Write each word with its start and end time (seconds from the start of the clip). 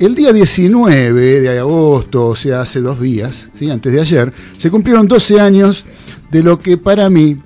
el 0.00 0.14
día 0.14 0.32
19 0.32 1.40
de 1.42 1.58
agosto, 1.58 2.28
o 2.28 2.36
sea, 2.36 2.62
hace 2.62 2.80
dos 2.80 2.98
días, 3.00 3.50
¿sí? 3.54 3.70
antes 3.70 3.92
de 3.92 4.00
ayer, 4.00 4.32
se 4.56 4.70
cumplieron 4.70 5.06
12 5.06 5.38
años 5.38 5.84
de 6.30 6.42
lo 6.42 6.58
que 6.58 6.78
para 6.78 7.10
mí, 7.10 7.36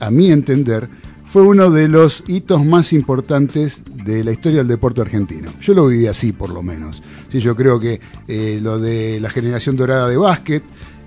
a 0.00 0.10
mi 0.10 0.30
entender, 0.32 0.88
fue 1.24 1.42
uno 1.42 1.70
de 1.70 1.88
los 1.88 2.24
hitos 2.26 2.64
más 2.64 2.94
importantes 2.94 3.82
de 4.02 4.24
la 4.24 4.32
historia 4.32 4.60
del 4.60 4.68
deporte 4.68 5.02
argentino. 5.02 5.52
Yo 5.60 5.74
lo 5.74 5.88
viví 5.88 6.06
así, 6.06 6.32
por 6.32 6.48
lo 6.48 6.62
menos. 6.62 7.02
Sí, 7.30 7.38
yo 7.38 7.54
creo 7.54 7.78
que 7.78 8.00
eh, 8.26 8.58
lo 8.62 8.78
de 8.78 9.20
la 9.20 9.28
generación 9.28 9.76
dorada 9.76 10.08
de 10.08 10.16
básquet 10.16 10.62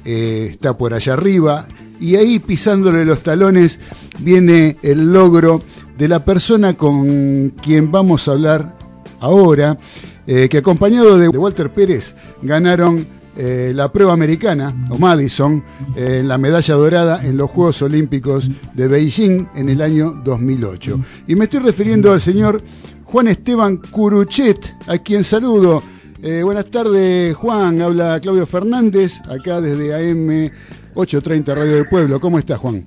eh, 0.05 0.49
está 0.51 0.77
por 0.77 0.93
allá 0.93 1.13
arriba, 1.13 1.67
y 1.99 2.17
ahí 2.17 2.37
pisándole 2.37 3.03
los 3.03 3.23
talones 3.23 3.79
viene 4.19 4.77
el 4.83 5.11
logro 5.11 5.63
de 5.97 6.07
la 6.07 6.23
persona 6.23 6.77
con 6.77 7.49
quien 7.61 7.91
vamos 7.91 8.27
a 8.27 8.33
hablar 8.33 8.77
ahora, 9.19 9.77
eh, 10.25 10.47
que 10.49 10.59
acompañado 10.59 11.17
de 11.17 11.27
Walter 11.27 11.71
Pérez 11.71 12.15
ganaron 12.41 13.05
eh, 13.35 13.71
la 13.75 13.91
prueba 13.91 14.13
americana, 14.13 14.73
o 14.89 14.97
Madison, 14.97 15.63
eh, 15.95 16.21
la 16.23 16.37
medalla 16.37 16.75
dorada 16.75 17.25
en 17.25 17.35
los 17.35 17.49
Juegos 17.49 17.81
Olímpicos 17.81 18.49
de 18.73 18.87
Beijing 18.87 19.47
en 19.55 19.69
el 19.69 19.81
año 19.81 20.11
2008. 20.23 20.99
Y 21.27 21.35
me 21.35 21.45
estoy 21.45 21.59
refiriendo 21.59 22.13
al 22.13 22.21
señor 22.21 22.61
Juan 23.05 23.27
Esteban 23.27 23.77
Curuchet, 23.77 24.75
a 24.87 24.97
quien 24.99 25.23
saludo. 25.23 25.81
buenas 26.21 26.65
tardes, 26.67 27.35
Juan. 27.35 27.81
Habla 27.81 28.19
Claudio 28.21 28.45
Fernández, 28.45 29.19
acá 29.29 29.59
desde 29.59 29.93
AM 29.93 30.49
830 30.93 31.55
Radio 31.55 31.75
del 31.75 31.87
Pueblo. 31.89 32.19
¿Cómo 32.19 32.39
estás, 32.39 32.59
Juan? 32.59 32.85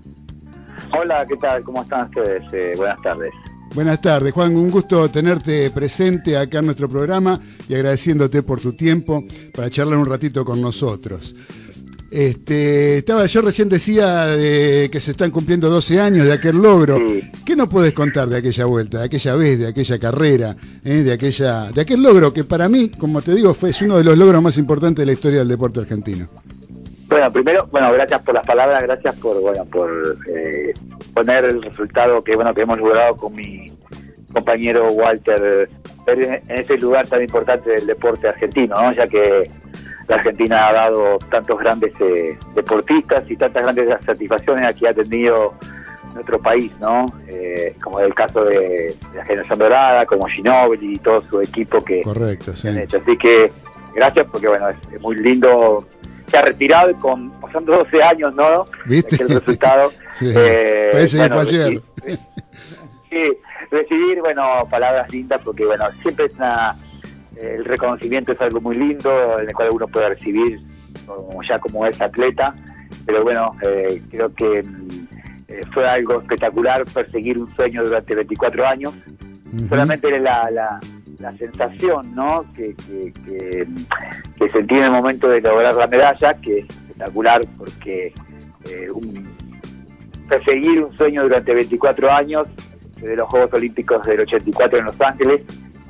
Hola, 0.98 1.26
¿qué 1.26 1.36
tal? 1.36 1.62
¿Cómo 1.64 1.82
están 1.82 2.08
ustedes? 2.08 2.78
buenas 2.78 3.00
tardes. 3.02 3.32
Buenas 3.74 4.00
tardes, 4.00 4.32
Juan. 4.32 4.56
Un 4.56 4.70
gusto 4.70 5.08
tenerte 5.08 5.70
presente 5.70 6.36
acá 6.36 6.60
en 6.60 6.66
nuestro 6.66 6.88
programa 6.88 7.40
y 7.68 7.74
agradeciéndote 7.74 8.42
por 8.42 8.60
tu 8.60 8.72
tiempo 8.72 9.24
para 9.54 9.68
charlar 9.68 9.98
un 9.98 10.06
ratito 10.06 10.44
con 10.44 10.60
nosotros. 10.60 11.34
Este, 12.10 12.98
estaba, 12.98 13.26
yo 13.26 13.42
recién 13.42 13.68
decía 13.68 14.34
que 14.36 15.00
se 15.00 15.10
están 15.10 15.30
cumpliendo 15.30 15.68
12 15.68 16.00
años 16.00 16.24
de 16.24 16.32
aquel 16.32 16.56
logro. 16.56 16.98
¿Qué 17.44 17.56
nos 17.56 17.68
puedes 17.68 17.92
contar 17.92 18.28
de 18.28 18.38
aquella 18.38 18.64
vuelta, 18.64 19.00
de 19.00 19.04
aquella 19.04 19.34
vez, 19.34 19.58
de 19.58 19.66
aquella 19.66 19.98
carrera, 19.98 20.56
eh, 20.84 21.02
de 21.02 21.12
aquella, 21.12 21.70
de 21.72 21.80
aquel 21.80 22.02
logro 22.02 22.32
que 22.32 22.44
para 22.44 22.68
mí, 22.68 22.90
como 22.90 23.20
te 23.22 23.34
digo, 23.34 23.52
fue 23.54 23.70
es 23.70 23.82
uno 23.82 23.98
de 23.98 24.04
los 24.04 24.16
logros 24.16 24.40
más 24.40 24.56
importantes 24.56 25.02
de 25.02 25.06
la 25.06 25.12
historia 25.12 25.40
del 25.40 25.48
deporte 25.48 25.80
argentino? 25.80 26.28
Bueno, 27.16 27.32
primero, 27.32 27.66
bueno, 27.70 27.90
gracias 27.94 28.22
por 28.24 28.34
las 28.34 28.44
palabras, 28.44 28.82
gracias 28.82 29.14
por, 29.14 29.40
bueno, 29.40 29.64
por 29.64 29.90
eh, 30.28 30.74
poner 31.14 31.46
el 31.46 31.62
resultado 31.62 32.20
que, 32.20 32.36
bueno, 32.36 32.52
que 32.52 32.60
hemos 32.60 32.76
logrado 32.76 33.16
con 33.16 33.34
mi 33.34 33.72
compañero 34.34 34.92
Walter 34.92 35.66
en 36.08 36.42
ese 36.46 36.76
lugar 36.76 37.06
tan 37.06 37.22
importante 37.22 37.70
del 37.70 37.86
deporte 37.86 38.28
argentino, 38.28 38.76
¿no? 38.76 38.92
ya 38.92 39.08
que 39.08 39.50
la 40.08 40.16
Argentina 40.16 40.68
ha 40.68 40.72
dado 40.74 41.18
tantos 41.30 41.58
grandes 41.58 41.94
eh, 42.00 42.38
deportistas 42.54 43.24
y 43.30 43.36
tantas 43.38 43.62
grandes 43.62 43.88
satisfacciones 44.04 44.66
aquí 44.66 44.84
ha 44.84 44.92
tenido 44.92 45.54
nuestro 46.12 46.38
país, 46.38 46.70
¿no? 46.80 47.06
Eh, 47.28 47.74
como 47.82 47.98
el 48.00 48.12
caso 48.12 48.44
de, 48.44 48.94
la 49.14 49.24
generación 49.24 49.58
dorada, 49.58 50.04
como 50.04 50.26
Ginóbili 50.26 50.96
y 50.96 50.98
todo 50.98 51.20
su 51.20 51.40
equipo 51.40 51.82
que, 51.82 52.02
Correcto, 52.02 52.52
han 52.64 52.76
hecho. 52.76 52.98
Así 52.98 53.16
que 53.16 53.50
gracias 53.94 54.26
porque 54.30 54.48
bueno, 54.48 54.68
es 54.68 55.00
muy 55.00 55.16
lindo 55.16 55.86
se 56.28 56.36
ha 56.36 56.42
retirado 56.42 56.90
y 56.90 56.94
con 56.94 57.30
pasando 57.40 57.76
12 57.76 58.02
años, 58.02 58.34
¿no? 58.34 58.64
¿Viste? 58.86 59.22
El 59.22 59.28
resultado. 59.28 59.92
sí, 60.14 60.32
eh, 60.34 60.90
parece 60.92 61.18
bueno, 61.18 61.40
ayer. 61.40 61.82
sí, 63.10 63.22
recibir, 63.70 64.20
bueno, 64.20 64.66
palabras 64.70 65.10
lindas 65.12 65.40
porque, 65.44 65.64
bueno, 65.64 65.84
siempre 66.02 66.26
es 66.26 66.34
una, 66.34 66.76
el 67.36 67.64
reconocimiento 67.64 68.32
es 68.32 68.40
algo 68.40 68.60
muy 68.60 68.76
lindo 68.76 69.38
en 69.38 69.48
el 69.48 69.54
cual 69.54 69.70
uno 69.72 69.88
puede 69.88 70.10
recibir 70.10 70.60
como 71.06 71.42
ya 71.42 71.58
como 71.58 71.86
es 71.86 72.00
atleta, 72.00 72.54
pero 73.04 73.22
bueno, 73.22 73.52
eh, 73.62 74.02
creo 74.10 74.34
que 74.34 74.62
mm, 74.62 75.08
eh, 75.48 75.60
fue 75.72 75.86
algo 75.86 76.20
espectacular 76.20 76.84
perseguir 76.86 77.38
un 77.38 77.54
sueño 77.54 77.84
durante 77.84 78.14
24 78.14 78.66
años. 78.66 78.94
Solamente 79.68 80.18
la, 80.18 80.50
la, 80.50 80.80
la 81.18 81.32
sensación 81.32 82.14
¿no? 82.14 82.44
que, 82.54 82.74
que, 82.74 83.12
que, 84.38 84.48
sentí 84.48 84.74
en 84.76 84.84
el 84.84 84.92
momento 84.92 85.28
de 85.28 85.40
lograr 85.40 85.74
la 85.74 85.86
medalla, 85.86 86.34
que 86.34 86.60
es 86.60 86.64
espectacular 86.68 87.42
porque 87.56 88.12
eh, 88.70 88.88
perseguir 90.28 90.82
un 90.82 90.96
sueño 90.96 91.22
durante 91.22 91.54
24 91.54 92.12
años, 92.12 92.46
desde 93.00 93.16
los 93.16 93.28
Juegos 93.28 93.52
Olímpicos 93.52 94.06
del 94.06 94.20
84 94.20 94.78
en 94.78 94.84
Los 94.84 95.00
Ángeles, 95.00 95.42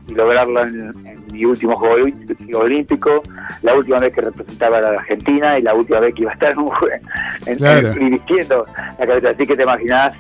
y 0.09 0.15
lograrlo 0.15 0.63
en, 0.63 0.93
mi 1.33 1.45
último 1.45 1.77
Juego 1.77 2.07
Olímpico, 2.55 3.23
la 3.63 3.75
última 3.75 3.99
vez 3.99 4.15
que 4.15 4.21
representaba 4.21 4.79
a 4.79 4.81
la 4.81 4.89
Argentina 4.91 5.59
y 5.59 5.63
la 5.63 5.75
última 5.75 5.99
vez 5.99 6.15
que 6.15 6.23
iba 6.23 6.31
a 6.31 6.35
estar 6.35 6.53
en, 7.47 7.53
en, 7.53 7.59
claro. 7.59 7.93
dirigiendo 7.93 8.65
la 8.99 9.07
cabeza. 9.07 9.31
Así 9.31 9.47
que 9.47 9.57
te 9.57 9.65
imaginás 9.65 10.17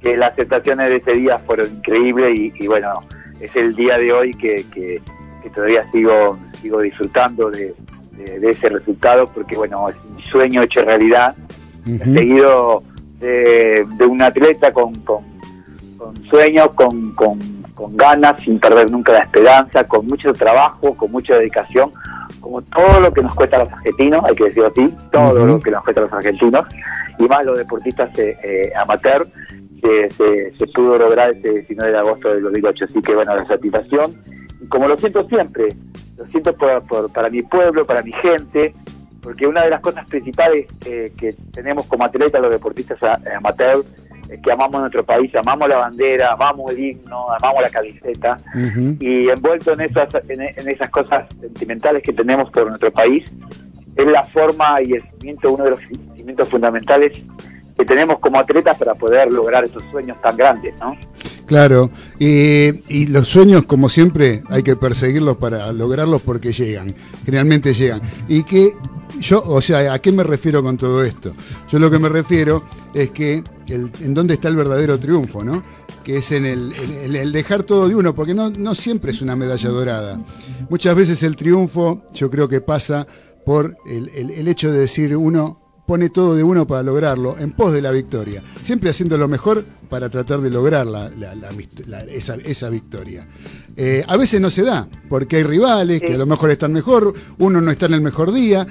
que 0.00 0.16
las 0.16 0.34
sensaciones 0.34 0.88
de 0.88 0.96
ese 0.96 1.12
día 1.12 1.38
fueron 1.38 1.66
increíbles 1.66 2.34
y, 2.34 2.52
y 2.58 2.66
bueno, 2.66 3.02
es 3.40 3.54
el 3.56 3.74
día 3.74 3.98
de 3.98 4.12
hoy 4.12 4.34
que, 4.34 4.64
que, 4.72 5.00
todavía 5.54 5.88
sigo, 5.92 6.36
sigo 6.60 6.80
disfrutando 6.80 7.50
de, 7.50 7.74
ese 8.42 8.68
resultado 8.68 9.26
porque 9.26 9.56
bueno, 9.56 9.88
es 9.88 9.96
un 10.04 10.22
sueño 10.24 10.62
hecho 10.62 10.82
realidad, 10.82 11.34
seguido 11.84 12.82
de, 13.20 13.86
un 14.08 14.22
atleta 14.22 14.72
con, 14.72 14.94
con, 15.00 15.24
sueños, 16.30 16.70
con, 16.74 17.12
con, 17.12 17.38
ganas, 17.90 18.42
sin 18.42 18.58
perder 18.58 18.90
nunca 18.90 19.12
la 19.12 19.20
esperanza, 19.20 19.84
con 19.84 20.06
mucho 20.06 20.32
trabajo, 20.32 20.94
con 20.96 21.12
mucha 21.12 21.36
dedicación, 21.36 21.92
como 22.40 22.62
todo 22.62 23.00
lo 23.00 23.12
que 23.12 23.22
nos 23.22 23.34
cuesta 23.34 23.56
a 23.56 23.64
los 23.64 23.72
argentinos, 23.72 24.24
hay 24.24 24.34
que 24.34 24.44
decirlo 24.44 24.68
así, 24.68 24.94
todo 25.12 25.46
lo 25.46 25.60
que 25.60 25.70
nos 25.70 25.84
cuesta 25.84 26.00
a 26.00 26.04
los 26.04 26.12
argentinos, 26.12 26.66
y 27.18 27.24
más 27.24 27.44
los 27.44 27.58
deportistas 27.58 28.18
eh, 28.18 28.36
eh 28.42 28.72
amateur, 28.76 29.26
se, 30.10 30.56
se, 30.56 30.66
pudo 30.68 30.98
lograr 30.98 31.30
este 31.30 31.50
19 31.50 31.92
de 31.92 31.98
agosto 31.98 32.28
del 32.28 32.42
2008. 32.42 32.84
Así 32.86 33.02
que 33.02 33.14
bueno, 33.14 33.36
la 33.36 33.46
satisfacción, 33.46 34.14
como 34.68 34.88
lo 34.88 34.96
siento 34.96 35.26
siempre, 35.28 35.68
lo 36.16 36.26
siento 36.26 36.52
por, 36.54 37.12
para 37.12 37.28
mi 37.28 37.42
pueblo, 37.42 37.86
para 37.86 38.02
mi 38.02 38.12
gente, 38.12 38.74
porque 39.22 39.46
una 39.46 39.64
de 39.64 39.70
las 39.70 39.80
cosas 39.80 40.06
principales 40.08 40.66
que 40.80 41.34
tenemos 41.52 41.86
como 41.86 42.04
atletas, 42.04 42.40
los 42.40 42.50
deportistas 42.50 42.98
amateur, 43.36 43.84
es 44.28 44.40
que 44.40 44.52
amamos 44.52 44.80
nuestro 44.80 45.04
país, 45.04 45.34
amamos 45.34 45.68
la 45.68 45.78
bandera, 45.78 46.32
amamos 46.32 46.72
el 46.72 46.78
himno, 46.78 47.30
amamos 47.32 47.62
la 47.62 47.70
camiseta, 47.70 48.36
y 49.00 49.28
envuelto 49.28 49.72
en 49.72 49.82
esas, 49.82 50.08
en, 50.28 50.68
esas 50.68 50.90
cosas 50.90 51.26
sentimentales 51.40 52.02
que 52.02 52.12
tenemos 52.12 52.50
por 52.50 52.68
nuestro 52.68 52.90
país, 52.90 53.24
es 53.94 54.06
la 54.06 54.24
forma 54.24 54.82
y 54.82 54.92
el 54.92 55.02
cimiento, 55.18 55.52
uno 55.52 55.64
de 55.64 55.70
los 55.70 55.80
cimientos 56.16 56.48
fundamentales 56.48 57.18
que 57.76 57.84
tenemos 57.84 58.18
como 58.18 58.38
atletas 58.38 58.78
para 58.78 58.94
poder 58.94 59.30
lograr 59.30 59.64
esos 59.64 59.82
sueños 59.90 60.20
tan 60.22 60.36
grandes, 60.36 60.74
¿no? 60.80 60.96
Claro, 61.46 61.90
y 62.18 63.06
los 63.06 63.28
sueños, 63.28 63.64
como 63.66 63.88
siempre, 63.88 64.42
hay 64.48 64.64
que 64.64 64.74
perseguirlos 64.74 65.36
para 65.36 65.72
lograrlos 65.72 66.22
porque 66.22 66.52
llegan, 66.52 66.92
generalmente 67.24 67.72
llegan. 67.72 68.00
Y 68.26 68.42
que 68.42 68.74
yo, 69.20 69.42
o 69.46 69.60
sea, 69.60 69.92
¿a 69.92 69.98
qué 70.00 70.10
me 70.10 70.24
refiero 70.24 70.62
con 70.62 70.76
todo 70.76 71.04
esto? 71.04 71.34
Yo 71.68 71.78
lo 71.78 71.88
que 71.88 72.00
me 72.00 72.08
refiero 72.08 72.64
es 72.92 73.10
que 73.10 73.44
en 73.68 74.14
dónde 74.14 74.34
está 74.34 74.48
el 74.48 74.56
verdadero 74.56 74.98
triunfo, 74.98 75.44
¿no? 75.44 75.62
Que 76.02 76.16
es 76.16 76.32
en 76.32 76.46
el, 76.46 77.32
dejar 77.32 77.62
todo 77.62 77.88
de 77.88 77.94
uno, 77.94 78.14
porque 78.14 78.34
no, 78.34 78.74
siempre 78.74 79.12
es 79.12 79.22
una 79.22 79.36
medalla 79.36 79.68
dorada. 79.68 80.20
Muchas 80.68 80.96
veces 80.96 81.22
el 81.22 81.36
triunfo, 81.36 82.02
yo 82.12 82.28
creo 82.28 82.48
que 82.48 82.60
pasa 82.60 83.06
por 83.44 83.76
el 83.86 84.48
hecho 84.48 84.72
de 84.72 84.80
decir 84.80 85.16
uno 85.16 85.65
pone 85.86 86.10
todo 86.10 86.34
de 86.34 86.42
uno 86.42 86.66
para 86.66 86.82
lograrlo, 86.82 87.38
en 87.38 87.52
pos 87.52 87.72
de 87.72 87.80
la 87.80 87.92
victoria, 87.92 88.42
siempre 88.62 88.90
haciendo 88.90 89.16
lo 89.16 89.28
mejor 89.28 89.64
para 89.88 90.10
tratar 90.10 90.40
de 90.40 90.50
lograr 90.50 90.86
esa, 92.10 92.68
victoria. 92.68 93.26
Eh, 93.76 94.04
a 94.06 94.16
veces 94.16 94.40
no 94.40 94.50
se 94.50 94.62
da, 94.62 94.88
porque 95.08 95.36
hay 95.36 95.42
rivales 95.44 96.00
que 96.00 96.14
a 96.14 96.18
lo 96.18 96.26
mejor 96.26 96.50
están 96.50 96.72
mejor, 96.72 97.14
uno 97.38 97.60
no 97.60 97.70
está 97.70 97.86
en 97.86 97.94
el 97.94 98.00
mejor 98.00 98.32
día, 98.32 98.66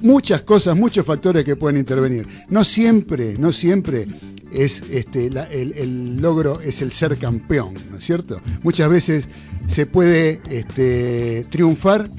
muchas 0.00 0.42
cosas, 0.42 0.76
muchos 0.76 1.04
factores 1.04 1.44
que 1.44 1.56
pueden 1.56 1.78
intervenir. 1.78 2.26
No 2.48 2.64
siempre, 2.64 3.36
no 3.38 3.52
siempre 3.52 4.06
es 4.52 4.82
este, 4.90 5.26
el, 5.26 6.20
logro 6.20 6.60
es 6.60 6.82
el 6.82 6.92
ser 6.92 7.16
campeón, 7.18 7.74
¿no 7.90 7.98
es 7.98 8.04
cierto? 8.04 8.40
Muchas 8.62 8.88
veces 8.88 9.28
se 9.66 9.86
puede 9.86 10.40
este, 10.50 11.46
triunfar 11.50 12.10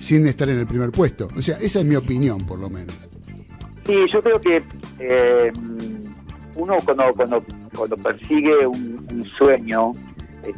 sin 0.00 0.26
estar 0.26 0.48
en 0.48 0.58
el 0.58 0.66
primer 0.66 0.90
puesto. 0.90 1.28
O 1.36 1.42
sea, 1.42 1.56
esa 1.58 1.80
es 1.80 1.86
mi 1.86 1.96
opinión, 1.96 2.46
por 2.46 2.58
lo 2.58 2.70
menos. 2.70 2.94
Sí, 3.86 4.04
yo 4.12 4.22
creo 4.22 4.40
que 4.40 4.62
eh, 4.98 5.52
uno 6.56 6.76
cuando, 6.84 7.12
cuando, 7.14 7.44
cuando 7.76 7.96
persigue 7.96 8.66
un, 8.66 8.96
sueño 9.38 9.92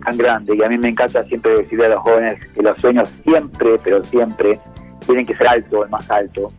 tan 0.04 0.16
grande, 0.16 0.54
y 0.56 0.62
a 0.62 0.68
mí 0.68 0.78
me 0.78 0.88
encanta 0.88 1.24
siempre 1.24 1.58
decirle 1.58 1.86
a 1.86 1.88
los 1.90 2.02
jóvenes 2.02 2.38
que 2.54 2.62
los 2.62 2.78
sueños 2.78 3.12
siempre, 3.24 3.76
pero 3.82 4.04
siempre, 4.04 4.60
tienen 5.06 5.26
que 5.26 5.34
ser 5.36 5.48
alto, 5.48 5.84
el 5.84 5.90
más 5.90 6.10
alto. 6.10 6.52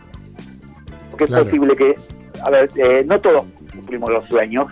Porque 1.11 1.25
es 1.25 1.31
posible 1.31 1.75
que, 1.75 1.95
a 2.43 2.49
ver, 2.49 2.71
eh, 2.75 3.03
no 3.05 3.19
todos 3.19 3.45
cumplimos 3.73 4.09
los 4.09 4.27
sueños, 4.27 4.67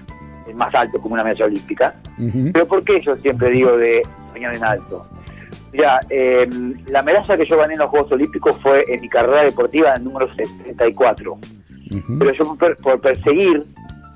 el 0.48 0.56
más 0.56 0.74
alto 0.74 1.00
como 1.00 1.14
una 1.14 1.24
medalla 1.24 1.46
olímpica, 1.46 1.96
pero 2.54 2.68
¿por 2.68 2.84
qué 2.84 3.02
yo 3.02 3.16
siempre 3.18 3.50
digo 3.52 3.78
de 3.78 4.02
soñar 4.32 4.56
en 4.56 4.64
alto? 4.64 5.08
Mira, 5.72 6.00
em, 6.10 6.76
la 6.88 7.02
medalla 7.02 7.38
que 7.38 7.46
yo 7.46 7.58
gané 7.58 7.74
en 7.74 7.80
los 7.80 7.90
Juegos 7.90 8.12
Olímpicos 8.12 8.58
fue 8.62 8.84
en 8.88 9.02
mi 9.02 9.10
carrera 9.10 9.44
deportiva 9.44 9.90
en 9.92 9.98
el 9.98 10.04
número 10.06 10.34
74. 10.34 11.38
Pero 12.19 12.34
yo 12.34 12.56
por, 12.56 13.01
perseguir 13.01 13.63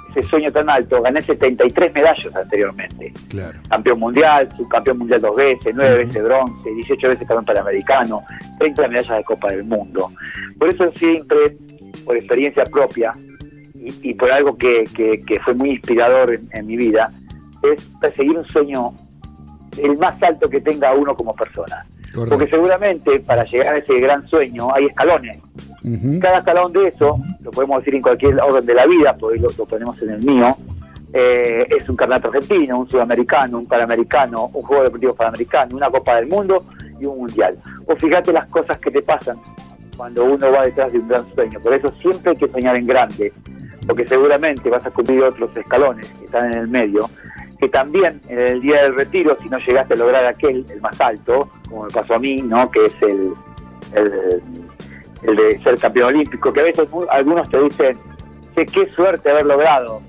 ese 0.10 0.24
sueño 0.24 0.52
tan 0.52 0.70
alto, 0.70 1.02
gané 1.02 1.22
73 1.22 1.94
medallas 1.94 2.36
anteriormente. 2.36 3.14
Claro. 3.30 3.60
Campeón 3.70 4.00
mundial, 4.00 4.50
subcampeón 4.58 4.98
mundial 5.00 5.22
dos 5.22 5.36
veces, 5.36 5.74
nueve 5.74 6.06
veces 6.06 6.24
bronce, 6.24 6.70
18 6.70 7.08
veces 7.08 7.28
campeón 7.28 7.46
panamericano, 7.46 8.24
30 8.60 8.88
medallas 8.90 9.18
de 9.18 9.24
Copa 9.24 9.52
del 9.52 9.64
Mundo. 9.64 10.12
Por 10.60 10.70
eso 10.70 10.92
siempre, 10.96 11.56
por 12.06 12.18
experiencia 12.18 12.66
propia 12.66 13.14
y, 13.74 14.14
por 14.14 14.32
algo 14.32 14.58
que, 14.58 14.86
fue 15.44 15.54
muy 15.54 15.72
inspirador 15.72 16.40
en 16.52 16.68
mi 16.68 16.76
vida, 16.76 17.12
es 17.64 17.86
perseguir 18.00 18.38
un 18.38 18.46
sueño 18.46 18.94
el 19.78 19.98
más 19.98 20.22
alto 20.22 20.50
que 20.50 20.62
tenga 20.62 20.94
uno 20.94 21.16
como 21.16 21.36
persona. 21.36 21.86
Porque 22.14 22.48
seguramente 22.48 23.22
para 23.22 23.46
llegar 23.46 23.76
a 23.76 23.78
ese 23.78 24.00
gran 24.00 24.28
sueño 24.28 24.74
hay 24.74 24.86
escalones. 24.86 25.40
Cada 26.22 26.40
escalón 26.40 26.74
de 26.74 26.90
eso, 26.90 27.20
lo 27.42 27.52
podemos 27.52 27.80
decir 27.80 27.96
en 27.96 28.02
cualquier 28.02 28.40
orden 28.40 28.66
de 28.66 28.74
la 28.74 28.86
vida, 28.86 29.16
porque 29.18 29.40
lo, 29.40 29.50
lo 29.58 29.66
ponemos 29.66 30.02
en 30.02 30.10
el 30.12 30.24
mío, 30.24 30.56
eh, 31.14 31.66
es 31.70 31.90
un 31.90 31.96
campeonato 31.96 32.30
argentino, 32.30 32.80
un 32.80 32.90
sudamericano, 32.90 33.58
un 33.58 33.66
panamericano, 33.66 34.50
un 34.54 34.62
juego 34.62 34.84
deportivo 34.84 35.14
panamericano, 35.14 35.76
una 35.76 35.90
Copa 35.90 36.16
del 36.16 36.28
Mundo 36.28 36.64
y 37.00 37.06
un 37.06 37.18
mundial. 37.20 37.58
O 37.86 37.96
fíjate 37.96 38.32
las 38.32 38.50
cosas 38.50 38.80
que 38.80 38.92
te 38.92 39.02
pasan 39.02 39.38
cuando 39.98 40.26
uno 40.26 40.52
va 40.52 40.64
detrás 40.64 40.92
de 40.92 41.00
un 41.00 41.08
gran 41.08 41.26
sueño. 41.34 41.60
Por 41.60 41.74
eso 41.74 41.94
siempre 42.02 42.32
hay 42.32 42.38
que 42.38 42.48
soñar 42.48 42.76
en 42.76 42.86
grande, 42.86 43.34
porque 43.86 44.08
seguramente 44.08 44.70
vas 44.70 44.86
a 44.86 44.92
cubrir 44.92 45.22
otros 45.24 45.56
escalones 45.58 46.10
que 46.12 46.26
están 46.26 46.54
en 46.54 46.60
el 46.60 46.68
medio 46.68 47.10
que 47.62 47.70
también 47.70 48.20
en 48.28 48.40
el 48.40 48.62
día 48.62 48.82
del 48.82 48.96
retiro, 48.96 49.38
si 49.42 49.48
no 49.48 49.60
llegaste 49.60 49.94
a 49.94 49.98
lograr 49.98 50.26
aquel, 50.26 50.66
el 50.68 50.82
más 50.82 51.00
alto, 51.00 51.48
como 51.70 51.84
me 51.84 51.92
pasó 51.92 52.16
a 52.16 52.20
mí, 52.20 52.42
¿no? 52.42 52.72
que 52.72 52.86
es 52.86 53.02
el, 53.04 53.34
el, 53.94 54.42
de 55.22 55.60
ser 55.60 55.78
campeón 55.78 56.16
olímpico, 56.16 56.52
que 56.52 56.60
a 56.60 56.64
veces 56.64 56.90
algunos 57.10 57.50
te 57.50 57.62
dicen, 57.62 57.98
que 58.56 58.66
qué 58.66 58.90
suerte 58.92 59.30
haber 59.30 59.46
logrado. 59.46 60.02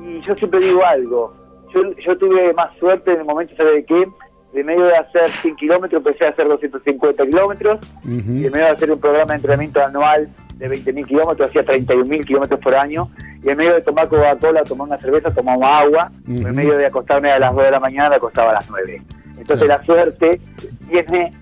Y 0.00 0.20
yo 0.22 0.34
siempre 0.34 0.60
digo 0.60 0.84
algo, 0.84 1.34
yo, 1.74 1.82
yo 1.96 2.16
tuve 2.18 2.52
más 2.54 2.76
suerte 2.78 3.12
en 3.12 3.20
el 3.20 3.24
momento, 3.24 3.54
de 3.64 3.84
qué? 3.84 4.08
De 4.52 4.64
medio 4.64 4.84
de 4.84 4.96
hacer 4.96 5.30
100 5.42 5.56
kilómetros, 5.56 6.04
empecé 6.04 6.26
a 6.26 6.30
hacer 6.30 6.48
250 6.48 7.26
kilómetros, 7.26 7.78
y 8.04 8.40
de 8.40 8.50
medio 8.50 8.66
de 8.66 8.72
hacer 8.72 8.90
un 8.90 8.98
programa 8.98 9.32
de 9.32 9.36
entrenamiento 9.36 9.84
anual 9.84 10.28
de 10.56 10.70
20.000 10.70 11.06
kilómetros, 11.06 11.50
hacía 11.50 11.64
31.000 11.64 12.24
kilómetros 12.24 12.58
por 12.60 12.74
año, 12.74 13.10
y 13.42 13.50
en 13.50 13.56
medio 13.56 13.74
de 13.74 13.82
tomar 13.82 14.08
Coca-Cola, 14.08 14.64
tomar 14.64 14.88
una 14.88 14.98
cerveza, 14.98 15.32
tomaba 15.32 15.80
agua, 15.80 16.10
en 16.26 16.54
medio 16.54 16.76
de 16.76 16.86
acostarme 16.86 17.30
a 17.30 17.38
las 17.38 17.54
2 17.54 17.64
de 17.66 17.70
la 17.70 17.80
mañana, 17.80 18.10
me 18.10 18.16
acostaba 18.16 18.50
a 18.50 18.54
las 18.54 18.70
9. 18.70 19.02
Entonces 19.38 19.68
la 19.68 19.82
suerte 19.84 20.40
tiene 20.88 21.20
eh, 21.20 21.32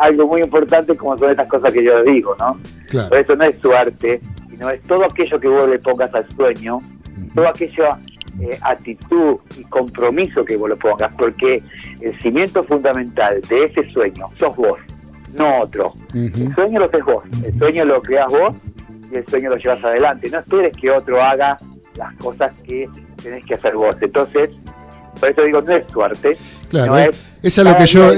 algo 0.00 0.26
muy 0.26 0.42
importante 0.42 0.96
como 0.96 1.16
son 1.18 1.30
estas 1.30 1.46
cosas 1.46 1.72
que 1.72 1.82
yo 1.84 2.02
digo, 2.02 2.36
¿no? 2.38 2.58
Por 3.08 3.18
eso 3.18 3.36
no 3.36 3.44
es 3.44 3.58
suerte, 3.60 4.20
sino 4.48 4.70
es 4.70 4.80
todo 4.82 5.04
aquello 5.04 5.40
que 5.40 5.48
vos 5.48 5.68
le 5.68 5.78
pongas 5.78 6.12
al 6.14 6.28
sueño, 6.34 6.78
todo 7.34 7.48
aquello 7.48 7.96
eh, 8.40 8.58
actitud 8.62 9.38
y 9.58 9.64
compromiso 9.64 10.44
que 10.44 10.56
vos 10.56 10.68
lo 10.68 10.76
pongas, 10.76 11.12
porque 11.18 11.62
el 12.00 12.18
cimiento 12.20 12.64
fundamental 12.64 13.40
de 13.42 13.64
ese 13.64 13.90
sueño 13.90 14.28
sos 14.38 14.56
vos 14.56 14.78
no 15.34 15.60
otro. 15.60 15.94
El 16.14 16.54
sueño 16.54 16.80
lo 16.80 16.86
haces 16.86 17.04
vos, 17.04 17.24
el 17.44 17.58
sueño 17.58 17.84
lo 17.84 18.02
creas 18.02 18.28
vos 18.28 18.56
y 19.10 19.16
el 19.16 19.26
sueño 19.26 19.50
lo 19.50 19.56
llevas 19.56 19.82
adelante. 19.84 20.28
No 20.30 20.38
esperes 20.38 20.76
que 20.76 20.90
otro 20.90 21.20
haga 21.20 21.58
las 21.96 22.14
cosas 22.14 22.52
que 22.64 22.88
tenés 23.22 23.44
que 23.44 23.54
hacer 23.54 23.74
vos. 23.74 23.96
Entonces, 24.00 24.50
por 25.20 25.28
eso 25.28 25.42
digo, 25.42 25.62
no 25.62 25.76
es 25.76 25.84
suerte. 25.92 26.36
Claro, 26.68 26.98
es, 26.98 27.22
es, 27.42 27.58
lo 27.58 27.76
que 27.76 27.86
yo, 27.86 28.12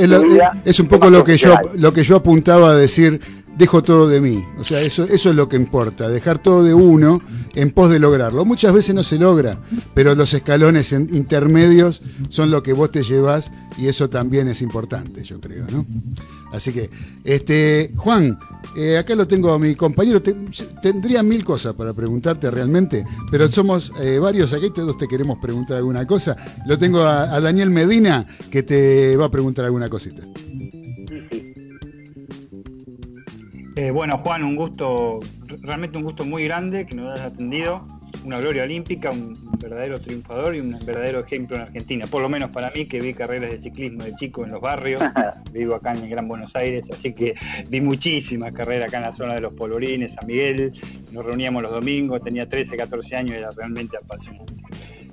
es, 0.64 0.80
un 0.80 0.88
poco 0.88 1.10
lo 1.10 1.24
que 1.24 1.36
yo, 1.36 1.54
lo 1.76 1.92
que 1.92 2.04
yo 2.04 2.16
apuntaba 2.16 2.70
a 2.70 2.74
decir 2.74 3.20
dejo 3.56 3.82
todo 3.82 4.08
de 4.08 4.20
mí. 4.20 4.44
O 4.58 4.64
sea, 4.64 4.80
eso, 4.80 5.04
eso 5.04 5.30
es 5.30 5.36
lo 5.36 5.48
que 5.48 5.56
importa, 5.56 6.08
dejar 6.08 6.38
todo 6.38 6.62
de 6.62 6.74
uno 6.74 7.20
en 7.54 7.70
pos 7.70 7.90
de 7.90 7.98
lograrlo. 7.98 8.44
Muchas 8.44 8.72
veces 8.72 8.94
no 8.94 9.02
se 9.02 9.18
logra, 9.18 9.58
pero 9.94 10.14
los 10.14 10.32
escalones 10.34 10.92
intermedios 10.92 12.02
son 12.28 12.50
lo 12.50 12.62
que 12.62 12.72
vos 12.72 12.90
te 12.90 13.02
llevas 13.02 13.50
y 13.78 13.88
eso 13.88 14.08
también 14.10 14.48
es 14.48 14.62
importante, 14.62 15.22
yo 15.24 15.40
creo, 15.40 15.66
¿no? 15.70 15.86
Así 16.52 16.70
que, 16.70 16.90
este, 17.24 17.92
Juan, 17.96 18.38
eh, 18.76 18.98
acá 18.98 19.14
lo 19.14 19.26
tengo 19.26 19.52
a 19.52 19.58
mi 19.58 19.74
compañero. 19.74 20.22
tendría 20.22 21.22
mil 21.22 21.44
cosas 21.44 21.72
para 21.72 21.94
preguntarte 21.94 22.50
realmente, 22.50 23.04
pero 23.30 23.48
somos 23.48 23.90
eh, 24.00 24.18
varios 24.18 24.52
aquí, 24.52 24.70
todos 24.70 24.98
te 24.98 25.08
queremos 25.08 25.38
preguntar 25.38 25.78
alguna 25.78 26.06
cosa. 26.06 26.36
Lo 26.66 26.78
tengo 26.78 27.00
a 27.02 27.40
Daniel 27.40 27.70
Medina 27.70 28.26
que 28.50 28.62
te 28.62 29.16
va 29.16 29.26
a 29.26 29.30
preguntar 29.30 29.64
alguna 29.64 29.88
cosita. 29.88 30.22
Eh, 33.74 33.90
bueno, 33.90 34.18
Juan, 34.18 34.44
un 34.44 34.54
gusto, 34.54 35.20
realmente 35.62 35.96
un 35.96 36.04
gusto 36.04 36.24
muy 36.24 36.44
grande 36.44 36.84
que 36.86 36.94
nos 36.94 37.10
hayas 37.12 37.32
atendido. 37.32 37.86
Una 38.24 38.38
gloria 38.38 38.64
olímpica, 38.64 39.10
un 39.10 39.34
verdadero 39.58 39.98
triunfador 39.98 40.54
y 40.54 40.60
un 40.60 40.78
verdadero 40.84 41.20
ejemplo 41.20 41.56
en 41.56 41.62
Argentina. 41.62 42.06
Por 42.06 42.20
lo 42.20 42.28
menos 42.28 42.50
para 42.50 42.70
mí, 42.70 42.84
que 42.84 43.00
vi 43.00 43.14
carreras 43.14 43.50
de 43.50 43.60
ciclismo 43.60 44.04
de 44.04 44.14
chico 44.16 44.44
en 44.44 44.52
los 44.52 44.60
barrios. 44.60 45.00
Vivo 45.52 45.74
acá 45.74 45.92
en 45.92 46.04
el 46.04 46.10
Gran 46.10 46.28
Buenos 46.28 46.54
Aires, 46.54 46.86
así 46.92 47.14
que 47.14 47.34
vi 47.70 47.80
muchísimas 47.80 48.52
carreras 48.52 48.88
acá 48.88 48.98
en 48.98 49.04
la 49.04 49.12
zona 49.12 49.34
de 49.34 49.40
los 49.40 49.54
Polvorines, 49.54 50.12
San 50.12 50.26
Miguel. 50.26 50.74
Nos 51.10 51.24
reuníamos 51.24 51.62
los 51.62 51.72
domingos, 51.72 52.22
tenía 52.22 52.46
13, 52.46 52.76
14 52.76 53.16
años, 53.16 53.36
era 53.38 53.48
realmente 53.56 53.96
apasionante. 53.96 54.52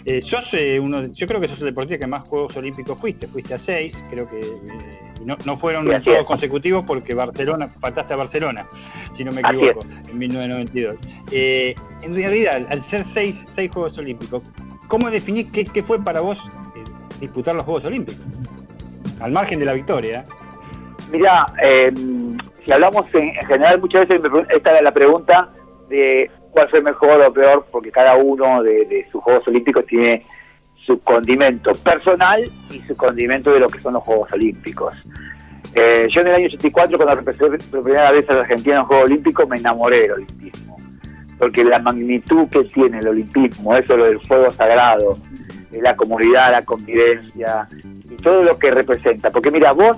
Eh, 0.05 0.21
eh, 0.53 0.79
uno, 0.79 1.05
yo 1.07 1.27
creo 1.27 1.41
que 1.41 1.47
sos 1.47 1.59
el 1.59 1.65
deportista 1.65 1.99
que 1.99 2.07
más 2.07 2.27
Juegos 2.27 2.55
Olímpicos 2.57 2.97
fuiste, 2.97 3.27
fuiste 3.27 3.53
a 3.53 3.57
seis, 3.57 4.01
creo 4.09 4.29
que 4.29 4.39
eh, 4.39 5.13
no, 5.25 5.37
no, 5.45 5.57
fueron 5.57 5.87
todos 6.01 6.25
consecutivos 6.25 6.85
porque 6.85 7.13
Barcelona, 7.13 7.67
faltaste 7.79 8.13
a 8.13 8.17
Barcelona, 8.17 8.65
si 9.15 9.23
no 9.23 9.31
me 9.31 9.41
equivoco, 9.41 9.85
en 10.09 10.17
1992. 10.17 10.95
Eh, 11.31 11.75
en 12.01 12.15
realidad, 12.15 12.65
al 12.69 12.81
ser 12.83 13.03
seis, 13.03 13.45
seis 13.53 13.69
Juegos 13.71 13.97
Olímpicos, 13.97 14.41
¿cómo 14.87 15.11
definís 15.11 15.51
qué, 15.51 15.65
qué 15.65 15.83
fue 15.83 16.01
para 16.01 16.21
vos 16.21 16.39
disputar 17.19 17.55
los 17.55 17.65
Juegos 17.65 17.85
Olímpicos? 17.85 18.25
Al 19.19 19.31
margen 19.33 19.59
de 19.59 19.65
la 19.65 19.73
victoria. 19.73 20.23
Mira, 21.11 21.45
si 22.63 22.71
hablamos 22.71 23.13
en, 23.13 23.29
en, 23.29 23.47
general, 23.47 23.81
muchas 23.81 24.07
veces 24.07 24.21
esta 24.49 24.71
era 24.71 24.81
la 24.81 24.93
pregunta 24.93 25.49
de 25.89 26.31
cuál 26.51 26.69
fue 26.69 26.81
mejor 26.81 27.21
o 27.21 27.33
peor, 27.33 27.65
porque 27.71 27.91
cada 27.91 28.15
uno 28.15 28.63
de, 28.63 29.07
sus 29.11 29.21
Juegos 29.21 29.47
Olímpicos 29.47 29.85
tiene 29.85 30.25
su 30.85 30.99
condimento 31.01 31.71
personal 31.73 32.49
y 32.71 32.79
su 32.81 32.95
condimento 32.95 33.51
de 33.51 33.59
lo 33.59 33.67
que 33.67 33.79
son 33.79 33.93
los 33.93 34.03
Juegos 34.03 34.31
Olímpicos. 34.31 34.93
Eh, 35.75 36.07
yo 36.09 36.21
en 36.21 36.27
el 36.27 36.35
año 36.35 36.47
84, 36.47 36.97
cuando 36.97 37.15
representé 37.15 37.69
por 37.69 37.83
primera 37.83 38.11
vez 38.11 38.27
a 38.29 38.33
la 38.33 38.41
Argentina 38.41 38.75
en 38.75 38.79
los 38.79 38.87
Juegos 38.87 39.05
Olímpicos, 39.05 39.49
me 39.49 39.57
enamoré 39.57 40.01
del 40.01 40.11
olimpismo. 40.13 40.77
Porque 41.37 41.63
la 41.63 41.79
magnitud 41.79 42.47
que 42.49 42.63
tiene 42.65 42.99
el 42.99 43.07
olimpismo, 43.07 43.75
eso 43.75 43.95
lo 43.95 44.05
del 44.05 44.19
fuego 44.21 44.49
sagrado, 44.51 45.19
la 45.71 45.95
comunidad, 45.95 46.51
la 46.51 46.65
convivencia 46.65 47.67
y 48.09 48.15
todo 48.15 48.43
lo 48.43 48.57
que 48.57 48.71
representa. 48.71 49.31
Porque 49.31 49.51
mira, 49.51 49.71
vos 49.71 49.97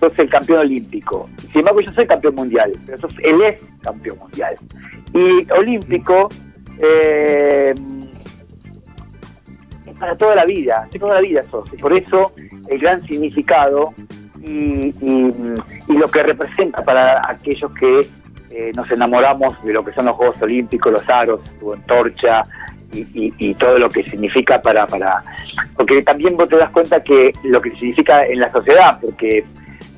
sos 0.00 0.18
el 0.18 0.28
campeón 0.28 0.60
olímpico. 0.60 1.28
Sin 1.38 1.60
embargo, 1.60 1.80
yo 1.80 1.92
soy 1.92 2.06
campeón 2.06 2.34
mundial, 2.34 2.72
pero 2.86 2.98
sos 3.00 3.14
el 3.22 3.40
ex 3.42 3.62
campeón 3.82 4.18
mundial. 4.18 4.56
Y 5.14 5.50
olímpico 5.52 6.28
eh, 6.78 7.74
es 9.86 9.98
para 9.98 10.16
toda 10.16 10.34
la 10.34 10.44
vida, 10.44 10.88
toda 10.98 11.14
la 11.14 11.20
vida 11.20 11.42
sos. 11.50 11.72
Y 11.72 11.76
por 11.76 11.92
eso 11.92 12.32
el 12.68 12.78
gran 12.78 13.06
significado 13.06 13.94
y, 14.42 14.94
lo 15.88 16.08
que 16.08 16.22
representa 16.22 16.84
para 16.84 17.22
aquellos 17.30 17.70
que 17.72 18.00
eh, 18.50 18.72
nos 18.74 18.90
enamoramos 18.90 19.62
de 19.62 19.72
lo 19.72 19.84
que 19.84 19.92
son 19.92 20.06
los 20.06 20.16
Juegos 20.16 20.40
Olímpicos, 20.42 20.92
los 20.92 21.08
aros, 21.08 21.40
tu 21.60 21.72
antorcha 21.72 22.44
y, 22.92 23.54
todo 23.54 23.78
lo 23.78 23.88
que 23.88 24.02
significa 24.02 24.60
para, 24.60 24.86
para... 24.86 25.22
Porque 25.76 26.02
también 26.02 26.36
vos 26.36 26.48
te 26.48 26.56
das 26.56 26.70
cuenta 26.70 27.02
que 27.02 27.32
lo 27.44 27.60
que 27.60 27.70
significa 27.72 28.26
en 28.26 28.40
la 28.40 28.52
sociedad, 28.52 28.98
porque 29.00 29.44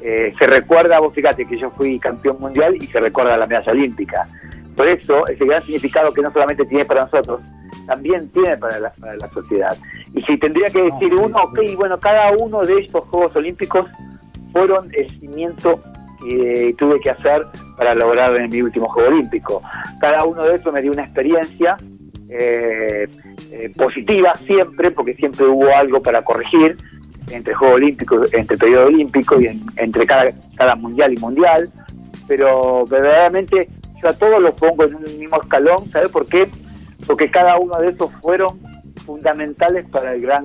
eh, 0.01 0.33
se 0.39 0.47
recuerda, 0.47 1.01
vos 1.01 1.15
fíjate 1.15 1.47
que 1.47 1.57
yo 1.57 1.71
fui 1.71 1.99
campeón 1.99 2.39
mundial 2.39 2.77
y 2.77 2.87
se 2.87 3.01
recuerda 3.01 3.37
la 3.37 3.47
medalla 3.47 3.73
olímpica. 3.73 4.29
Por 4.77 4.89
eso, 4.89 5.27
ese 5.29 5.45
gran 5.45 5.63
significado 5.63 6.13
que 6.13 6.23
no 6.23 6.33
solamente 6.33 6.65
tiene 6.67 6.85
para 6.85 7.05
nosotros, 7.05 7.41
también 7.87 8.29
tiene 8.31 8.57
para 8.57 8.79
la, 8.79 9.29
sociedad. 9.33 9.77
Y 10.15 10.23
si 10.23 10.39
tendría 10.39 10.69
que 10.69 10.83
decir 10.83 11.15
uno, 11.15 11.39
ok, 11.43 11.59
bueno, 11.77 11.99
cada 11.99 12.33
uno 12.33 12.63
de 12.63 12.81
estos 12.81 13.05
Juegos 13.09 13.35
Olímpicos 13.37 13.89
fueron 14.53 14.89
el 14.95 15.09
cimiento 15.21 15.81
que 16.23 16.75
tuve 16.79 17.01
que 17.01 17.11
hacer 17.11 17.47
para 17.77 17.95
lograr 17.95 18.35
en 18.37 18.51
mi 18.51 18.63
último 18.63 18.89
Juego 18.89 19.11
Olímpico. 19.11 19.63
Cada 20.01 20.25
uno 20.25 20.43
de 20.43 20.57
esos 20.57 20.73
me 20.73 20.81
dio 20.81 20.93
una 20.93 21.05
experiencia 21.05 21.77
eh, 22.31 23.07
eh, 23.53 23.71
positiva 23.77 24.35
siempre, 24.37 24.91
porque 24.91 25.15
siempre 25.15 25.47
hubo 25.47 25.69
algo 25.75 26.03
para 26.03 26.23
corregir 26.23 26.77
entre 27.31 27.55
Juego 27.55 27.75
Olímpico, 27.75 28.23
entre 28.33 28.57
periodo 28.57 28.87
olímpico 28.87 29.41
y 29.41 29.61
entre 29.77 30.07
cada, 30.07 30.33
cada 30.57 30.75
mundial 30.77 31.13
y 31.13 31.17
mundial. 31.17 31.71
Pero 32.27 32.87
verdaderamente 32.87 33.69
todos 34.13 34.41
los 34.41 34.55
pongo 34.55 34.85
en 34.85 34.95
un 34.97 35.03
mismo 35.19 35.41
escalón, 35.41 35.91
¿sabes 35.91 36.11
por 36.11 36.27
qué? 36.27 36.49
Porque 37.07 37.31
cada 37.31 37.59
uno 37.59 37.79
de 37.79 37.89
esos 37.89 38.11
fueron 38.21 38.61
fundamentales 39.05 39.85
para 39.87 40.15
el 40.15 40.21
gran 40.21 40.45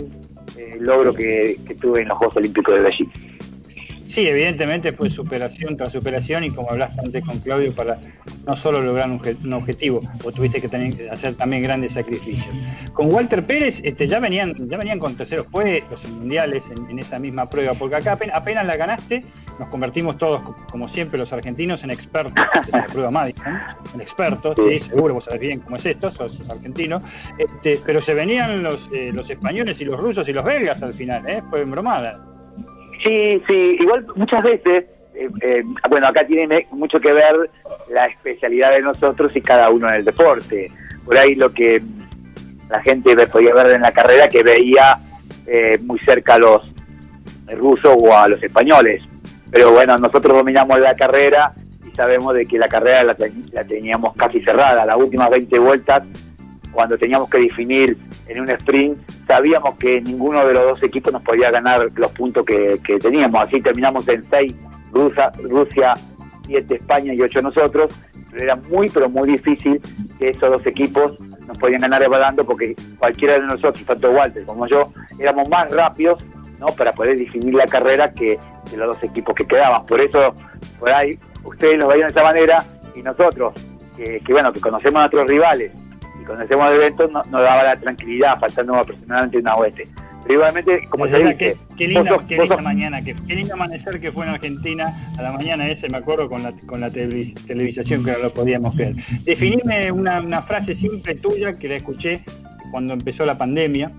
eh, 0.58 0.78
logro 0.80 1.14
que, 1.14 1.58
tuve 1.80 2.02
en 2.02 2.08
los 2.10 2.18
Juegos 2.18 2.38
Olímpicos 2.38 2.76
de 2.76 2.82
Beijing. 2.82 3.10
sí, 4.08 4.28
evidentemente 4.28 4.92
fue 4.94 5.10
superación 5.10 5.78
tras 5.78 5.92
superación 5.92 6.44
y 6.44 6.52
como 6.52 6.72
hablaste 6.72 7.00
antes 7.02 7.24
con 7.24 7.40
Claudio, 7.40 7.74
para 7.74 8.00
no 8.46 8.56
solo 8.56 8.82
lograr 8.82 9.10
un, 9.10 9.54
objetivo, 9.54 10.02
o 10.24 10.32
tuviste 10.32 10.60
que 10.60 11.10
hacer 11.12 11.36
también 11.36 11.64
grandes 11.64 11.94
sacrificios. 11.94 12.54
Con 12.94 13.14
Walter 13.14 13.46
Pérez 13.46 13.80
este, 13.84 14.08
ya, 14.08 14.20
venían, 14.20 14.56
ya 14.68 14.78
venían 14.78 15.00
con 15.00 15.16
terceros 15.16 15.48
puestos 15.48 16.04
en 16.06 16.20
mundiales 16.20 16.64
en, 16.90 17.00
esa 17.00 17.20
misma 17.20 17.50
prueba, 17.50 17.74
porque 17.74 17.96
acá 17.96 18.18
apenas, 18.34 18.66
la 18.66 18.76
ganaste, 18.76 19.24
nos 19.60 19.70
convertimos 19.70 20.18
todos, 20.18 20.42
como 20.72 20.88
siempre 20.88 21.20
los 21.20 21.32
argentinos, 21.34 21.84
en 21.84 21.92
expertos 21.92 22.34
en 22.72 22.80
la 22.80 22.88
prueba 22.88 23.12
Madison, 23.12 23.60
en 23.94 24.02
expertos, 24.02 24.56
sí, 24.58 24.80
seguro 24.80 25.16
vos 25.16 25.26
sabés 25.26 25.42
bien 25.42 25.60
cómo 25.60 25.76
es 25.76 25.86
esto, 25.86 26.12
sos, 26.12 26.40
argentino, 26.50 27.00
este, 27.38 27.80
pero 27.86 28.02
se 28.02 28.14
venían 28.14 28.64
los, 28.64 28.90
eh, 28.94 29.12
los 29.14 29.30
españoles 29.30 29.80
y 29.82 29.86
los 29.86 30.00
rusos 30.00 30.28
y 30.28 30.34
los 30.34 30.44
belgas 30.44 30.82
al 30.82 30.94
final, 30.94 31.28
¿eh? 31.28 31.44
fue 31.50 31.64
bromada. 31.66 32.20
Sí, 33.04 33.42
sí, 33.48 33.78
igual 33.80 34.06
muchas 34.16 34.42
veces, 34.44 34.86
eh, 35.14 35.30
eh, 35.42 35.64
bueno, 35.90 36.08
acá 36.08 36.26
tiene 36.26 36.68
mucho 36.72 37.00
que 37.00 37.12
ver 37.14 37.50
la 37.90 38.06
especialidad 38.06 38.72
de 38.72 38.82
nosotros 38.82 39.32
y 39.36 39.42
cada 39.42 39.70
uno 39.70 39.88
en 39.90 39.96
el 39.96 40.06
deporte. 40.06 40.72
Por 41.06 41.18
ahí 41.18 41.36
lo 41.36 41.52
que 41.52 41.82
la 42.70 42.82
gente 42.82 43.16
podía 43.28 43.54
ver 43.54 43.72
en 43.72 43.82
la 43.82 43.92
carrera 43.92 44.30
que 44.30 44.44
veía 44.44 45.00
eh, 45.48 45.78
muy 45.82 46.00
cerca 46.00 46.36
a 46.36 46.40
los 46.40 46.62
rusos 47.58 47.96
o 47.98 48.16
a 48.16 48.28
los 48.28 48.42
españoles. 48.44 49.04
Pero 49.52 49.72
bueno, 49.72 49.98
nosotros 49.98 50.38
dominamos 50.38 50.80
la 50.80 50.96
carrera 50.96 51.54
y 51.86 51.96
sabemos 51.96 52.34
de 52.34 52.46
que 52.46 52.58
la 52.58 52.68
carrera 52.68 53.04
la, 53.04 53.18
la 53.52 53.64
teníamos 53.64 54.16
casi 54.16 54.42
cerrada. 54.42 54.86
Las 54.86 54.98
últimas 54.98 55.30
20 55.30 55.60
vueltas 55.60 56.04
cuando 56.72 56.98
teníamos 56.98 57.30
que 57.30 57.40
definir 57.40 57.98
en 58.28 58.42
un 58.42 58.50
sprint, 58.50 58.98
sabíamos 59.28 59.76
que 59.78 60.02
ninguno 60.02 60.46
de 60.46 60.54
los 60.54 60.64
dos 60.64 60.84
equipos 60.84 61.12
nos 61.12 61.22
podía 61.24 61.52
ganar 61.52 61.90
los 61.96 62.12
puntos 62.12 62.46
que, 62.46 62.80
teníamos. 63.02 63.44
Así 63.44 63.62
terminamos 63.62 64.08
en 64.08 64.24
6, 64.30 64.56
Rusia, 64.92 65.32
Rusia 65.44 65.94
7 66.46 66.76
España 66.76 67.14
y 67.14 67.22
8 67.22 67.42
nosotros. 67.42 68.00
Pero 68.32 68.44
era 68.44 68.56
muy, 68.56 68.90
pero 68.90 69.10
muy 69.10 69.32
difícil 69.32 69.82
que 70.20 70.30
esos 70.30 70.50
dos 70.50 70.66
equipos 70.68 71.20
nos 71.48 71.58
podían 71.58 71.82
ganar 71.82 72.04
evaluando 72.04 72.46
porque 72.46 72.76
cualquiera 73.00 73.34
de 73.34 73.48
nosotros, 73.48 73.84
tanto 73.84 74.12
Walter 74.12 74.46
como 74.46 74.68
yo, 74.68 74.94
éramos 75.18 75.50
más 75.50 75.74
rápidos 75.74 76.24
¿no? 76.60 76.68
para 76.68 76.94
poder 76.94 77.18
definir 77.18 77.54
la 77.56 77.66
carrera 77.66 78.12
que, 78.12 78.38
los 78.76 78.88
dos 78.88 79.04
equipos 79.04 79.36
que 79.36 79.46
quedaban. 79.46 79.86
Por 79.86 80.00
eso, 80.00 80.34
por 80.80 80.92
ahí, 80.92 81.18
ustedes 81.44 81.78
nos 81.78 81.88
veían 81.90 82.08
de 82.08 82.12
esa 82.12 82.24
manera 82.24 82.64
y 82.96 83.02
nosotros, 83.02 83.54
que, 83.98 84.20
que 84.20 84.34
bueno, 84.34 84.54
que 84.54 84.60
conocemos 84.60 85.00
a 85.00 85.02
nuestros 85.04 85.28
rivales 85.28 85.72
conocemos 86.30 86.72
el 86.72 86.76
evento 86.78 87.08
nos 87.08 87.32
daba 87.32 87.64
la 87.64 87.76
tranquilidad, 87.76 88.40
faltando 88.40 88.76
aproximadamente 88.76 89.40
una 89.40 89.56
oeste. 89.56 89.88
Pero 90.22 90.34
igualmente, 90.34 90.88
como 90.90 91.08
te 91.08 91.18
dije... 91.18 91.38
Qué, 91.38 91.58
qué 91.78 91.88
linda, 91.88 92.58
mañana, 92.62 93.02
qué, 93.02 93.16
qué, 93.28 93.36
lindo 93.36 93.54
amanecer 93.54 94.00
que 94.00 94.12
fue 94.12 94.26
en 94.26 94.34
Argentina 94.34 95.12
a 95.18 95.22
la 95.22 95.32
mañana 95.32 95.68
ese, 95.68 95.90
me 95.90 95.98
acuerdo, 95.98 96.30
con 96.30 96.44
la, 96.44 96.54
con 96.68 96.82
la 96.82 96.92
televisación 96.92 98.04
que 98.04 98.12
no 98.12 98.20
lo 98.20 98.34
podíamos 98.34 98.76
ver. 98.76 98.96
Definime 99.24 99.92
una, 99.92 100.20
una 100.20 100.42
frase 100.44 100.76
simple 100.76 101.16
tuya 101.16 101.54
que 101.54 101.68
la 101.68 101.76
escuché 101.78 102.22
cuando 102.70 102.94
empezó 102.94 103.26
la 103.26 103.38
pandemia, 103.38 103.92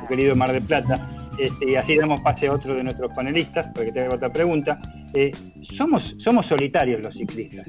tu 0.00 0.06
querido 0.08 0.34
Mar 0.34 0.50
del 0.50 0.62
Plata, 0.62 1.08
este, 1.38 1.70
y 1.70 1.76
así 1.76 1.96
damos 1.96 2.20
pase 2.20 2.46
a 2.46 2.52
otro 2.52 2.74
de 2.74 2.82
nuestros 2.84 3.12
panelistas, 3.12 3.68
porque 3.74 3.92
te 3.92 4.02
hago 4.02 4.14
otra 4.14 4.32
pregunta. 4.32 4.80
Eh, 5.12 5.30
somos, 5.62 6.14
somos 6.18 6.46
solitarios 6.46 7.02
los 7.02 7.14
ciclistas, 7.14 7.66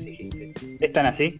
¿Están 0.80 1.06
así? 1.06 1.38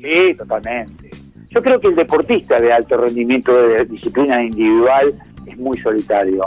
Sí, 0.00 0.34
totalmente. 0.36 1.10
Yo 1.50 1.62
creo 1.62 1.80
que 1.80 1.88
el 1.88 1.96
deportista 1.96 2.60
de 2.60 2.72
alto 2.72 2.96
rendimiento 2.98 3.54
de 3.62 3.84
disciplina 3.84 4.42
individual 4.42 5.14
es 5.46 5.56
muy 5.58 5.78
solitario. 5.80 6.44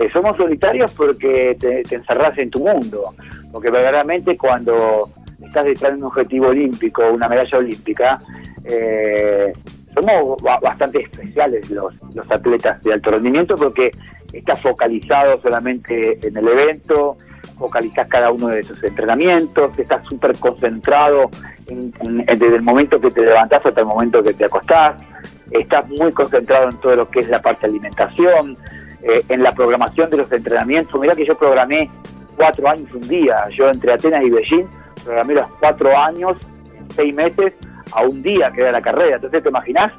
Eh, 0.00 0.08
somos 0.12 0.36
solitarios 0.36 0.92
porque 0.94 1.56
te, 1.58 1.82
te, 1.84 1.96
encerrás 1.96 2.36
en 2.38 2.50
tu 2.50 2.60
mundo, 2.60 3.14
porque 3.52 3.70
verdaderamente 3.70 4.36
cuando 4.36 5.10
estás 5.44 5.64
detrás 5.64 5.92
de 5.92 5.98
un 5.98 6.04
objetivo 6.04 6.48
olímpico, 6.48 7.08
una 7.10 7.28
medalla 7.28 7.58
olímpica, 7.58 8.20
eh, 8.64 9.52
somos 9.94 10.42
bastante 10.62 11.02
especiales 11.02 11.70
los, 11.70 11.94
los 12.14 12.30
atletas 12.30 12.82
de 12.82 12.92
alto 12.92 13.10
rendimiento 13.10 13.56
porque 13.56 13.92
estás 14.32 14.60
focalizado 14.60 15.40
solamente 15.42 16.18
en 16.26 16.36
el 16.36 16.48
evento, 16.48 17.16
focalizás 17.58 18.08
cada 18.08 18.32
uno 18.32 18.48
de 18.48 18.62
sus 18.62 18.82
entrenamientos, 18.82 19.78
estás 19.78 20.02
súper 20.08 20.36
concentrado 20.38 21.30
desde 21.66 22.56
el 22.56 22.62
momento 22.62 23.00
que 23.00 23.10
te 23.10 23.22
levantás 23.22 23.64
hasta 23.64 23.80
el 23.80 23.86
momento 23.86 24.22
que 24.22 24.32
te 24.32 24.46
acostás, 24.46 25.02
estás 25.50 25.88
muy 25.88 26.12
concentrado 26.12 26.70
en 26.70 26.76
todo 26.78 26.96
lo 26.96 27.10
que 27.10 27.20
es 27.20 27.28
la 27.28 27.42
parte 27.42 27.66
de 27.66 27.72
alimentación, 27.72 28.56
eh, 29.02 29.22
en 29.28 29.42
la 29.42 29.52
programación 29.52 30.08
de 30.10 30.18
los 30.18 30.32
entrenamientos. 30.32 31.00
Mirá 31.00 31.14
que 31.14 31.26
yo 31.26 31.36
programé 31.36 31.90
cuatro 32.36 32.68
años 32.68 32.88
un 32.94 33.06
día, 33.08 33.48
yo 33.50 33.68
entre 33.68 33.92
Atenas 33.92 34.24
y 34.24 34.30
Beijing 34.30 34.66
programé 35.04 35.34
los 35.34 35.48
cuatro 35.60 35.96
años 35.96 36.36
en 36.78 36.90
seis 36.94 37.14
meses 37.14 37.52
a 37.94 38.02
un 38.02 38.22
día 38.22 38.50
que 38.52 38.62
era 38.62 38.72
la 38.72 38.82
carrera. 38.82 39.16
Entonces, 39.16 39.42
¿te 39.42 39.48
imaginás? 39.48 39.92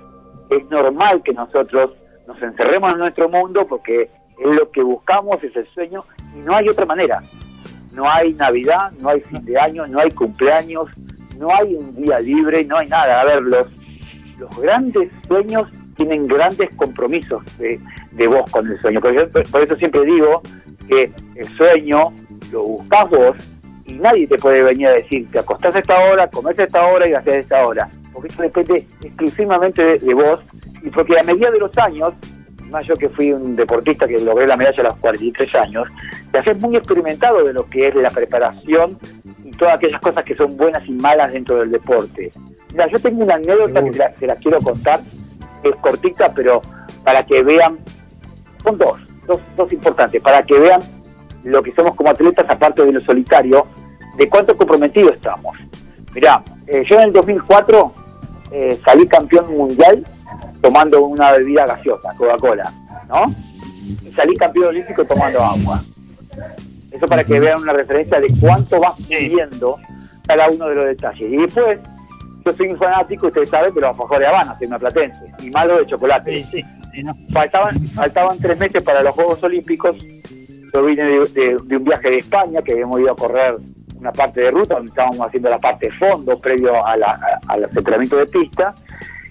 Es 0.49 0.65
normal 0.69 1.21
que 1.23 1.33
nosotros 1.33 1.91
nos 2.27 2.41
encerremos 2.41 2.93
en 2.93 2.99
nuestro 2.99 3.29
mundo 3.29 3.65
porque 3.67 4.03
es 4.03 4.55
lo 4.55 4.69
que 4.71 4.81
buscamos, 4.81 5.43
es 5.43 5.55
el 5.55 5.67
sueño, 5.73 6.05
y 6.35 6.39
no 6.39 6.55
hay 6.55 6.69
otra 6.69 6.85
manera. 6.85 7.21
No 7.93 8.09
hay 8.09 8.33
Navidad, 8.33 8.91
no 8.99 9.09
hay 9.09 9.21
fin 9.21 9.45
de 9.45 9.57
año, 9.57 9.85
no 9.85 9.99
hay 9.99 10.09
cumpleaños, 10.11 10.89
no 11.37 11.49
hay 11.53 11.75
un 11.75 11.95
día 11.95 12.19
libre, 12.19 12.65
no 12.65 12.77
hay 12.77 12.87
nada. 12.87 13.21
A 13.21 13.25
ver, 13.25 13.41
los, 13.43 13.67
los 14.39 14.59
grandes 14.59 15.11
sueños 15.27 15.69
tienen 15.95 16.27
grandes 16.27 16.69
compromisos 16.75 17.43
de, 17.59 17.79
de 18.11 18.27
vos 18.27 18.49
con 18.49 18.67
el 18.67 18.79
sueño. 18.81 18.99
Por, 18.99 19.49
por 19.51 19.61
eso 19.61 19.75
siempre 19.75 20.03
digo 20.05 20.41
que 20.87 21.11
el 21.35 21.47
sueño 21.55 22.11
lo 22.51 22.63
buscas 22.63 23.09
vos 23.09 23.37
y 23.85 23.93
nadie 23.93 24.27
te 24.27 24.37
puede 24.37 24.63
venir 24.63 24.87
a 24.87 24.93
decir, 24.93 25.29
te 25.31 25.39
acostás 25.39 25.75
a 25.75 25.79
esta 25.79 25.99
hora, 25.99 26.29
comés 26.29 26.57
a 26.59 26.63
esta 26.63 26.85
hora 26.85 27.07
y 27.07 27.13
haces 27.13 27.33
a 27.33 27.37
esta 27.37 27.67
hora. 27.67 27.89
Porque 28.13 28.29
eso 28.29 28.41
depende 28.41 28.87
exclusivamente 29.01 29.99
de, 29.99 30.13
vos 30.13 30.39
y 30.81 30.89
porque 30.89 31.19
a 31.19 31.23
medida 31.23 31.51
de 31.51 31.59
los 31.59 31.75
años, 31.77 32.13
más 32.69 32.85
yo 32.85 32.95
que 32.95 33.09
fui 33.09 33.31
un 33.31 33.55
deportista 33.55 34.07
que 34.07 34.19
logré 34.19 34.47
la 34.47 34.57
medalla 34.57 34.83
a 34.83 34.85
los 34.87 34.97
43 34.97 35.55
años, 35.55 35.87
te 36.31 36.39
haces 36.39 36.57
muy 36.59 36.75
experimentado 36.75 37.43
de 37.43 37.53
lo 37.53 37.69
que 37.69 37.87
es 37.87 37.95
la 37.95 38.09
preparación 38.09 38.97
y 39.43 39.51
todas 39.51 39.75
aquellas 39.75 39.99
cosas 40.01 40.23
que 40.23 40.35
son 40.35 40.55
buenas 40.55 40.87
y 40.87 40.91
malas 40.91 41.33
dentro 41.33 41.57
del 41.57 41.71
deporte. 41.71 42.31
Mira, 42.71 42.87
yo 42.87 42.99
tengo 42.99 43.23
una 43.23 43.35
anécdota 43.35 43.83
que 43.83 43.97
la, 43.97 44.13
que 44.13 44.27
la 44.27 44.35
quiero 44.35 44.59
contar, 44.59 45.01
es 45.63 45.75
cortita, 45.77 46.33
pero 46.33 46.61
para 47.03 47.23
que 47.23 47.43
vean, 47.43 47.79
son 48.63 48.77
dos, 48.77 48.99
dos, 49.27 49.41
dos 49.55 49.71
importantes, 49.71 50.21
para 50.21 50.43
que 50.43 50.59
vean 50.59 50.81
lo 51.43 51.61
que 51.61 51.73
somos 51.73 51.95
como 51.95 52.09
atletas, 52.09 52.45
aparte 52.47 52.85
de 52.85 52.91
lo 52.91 53.01
solitario, 53.01 53.67
de 54.17 54.29
cuánto 54.29 54.55
comprometido 54.55 55.11
estamos. 55.11 55.57
Mirá, 56.13 56.43
eh, 56.67 56.83
yo 56.89 56.97
en 56.97 57.07
el 57.07 57.13
2004 57.13 57.93
eh, 58.51 58.79
salí 58.85 59.07
campeón 59.07 59.55
mundial 59.55 60.05
tomando 60.61 61.03
una 61.03 61.31
bebida 61.31 61.65
gaseosa, 61.65 62.13
Coca-Cola, 62.15 62.71
¿no? 63.09 63.25
Y 64.07 64.13
salí 64.13 64.35
campeón 64.35 64.67
olímpico 64.67 65.05
tomando 65.05 65.41
agua. 65.41 65.81
Eso 66.91 67.07
para 67.07 67.23
que 67.23 67.39
vean 67.39 67.61
una 67.61 67.73
referencia 67.73 68.19
de 68.19 68.27
cuánto 68.39 68.79
vas 68.79 68.95
viviendo 69.07 69.77
cada 70.27 70.47
uno 70.49 70.67
de 70.67 70.75
los 70.75 70.85
detalles. 70.85 71.27
Y 71.27 71.37
después, 71.37 71.79
yo 72.45 72.53
soy 72.53 72.67
un 72.67 72.77
fanático, 72.77 73.27
ustedes 73.27 73.49
saben, 73.49 73.73
pero 73.73 73.91
los 73.91 74.19
de 74.19 74.27
Habana, 74.27 74.55
soy 74.57 74.67
una 74.67 74.79
platense, 74.79 75.31
y 75.39 75.49
malo 75.49 75.79
de 75.79 75.85
chocolate. 75.87 76.45
Sí, 76.45 76.63
sí, 76.93 77.03
faltaban, 77.31 77.79
faltaban 77.89 78.37
tres 78.37 78.57
meses 78.57 78.83
para 78.83 79.01
los 79.01 79.15
Juegos 79.15 79.41
Olímpicos 79.43 79.97
yo 80.73 80.83
vine 80.83 81.03
de, 81.03 81.55
un 81.55 81.83
viaje 81.83 82.09
de 82.09 82.17
España 82.17 82.61
que 82.61 82.71
habíamos 82.71 82.99
ido 82.99 83.11
a 83.11 83.15
correr 83.15 83.57
una 83.95 84.11
parte 84.11 84.41
de 84.41 84.51
ruta 84.51 84.75
donde 84.75 84.89
estábamos 84.89 85.21
haciendo 85.21 85.49
la 85.49 85.59
parte 85.59 85.87
de 85.87 85.91
fondo 85.93 86.39
previo 86.39 86.85
al 86.85 87.63
entrenamiento 87.63 88.17
de 88.17 88.25
pista 88.25 88.73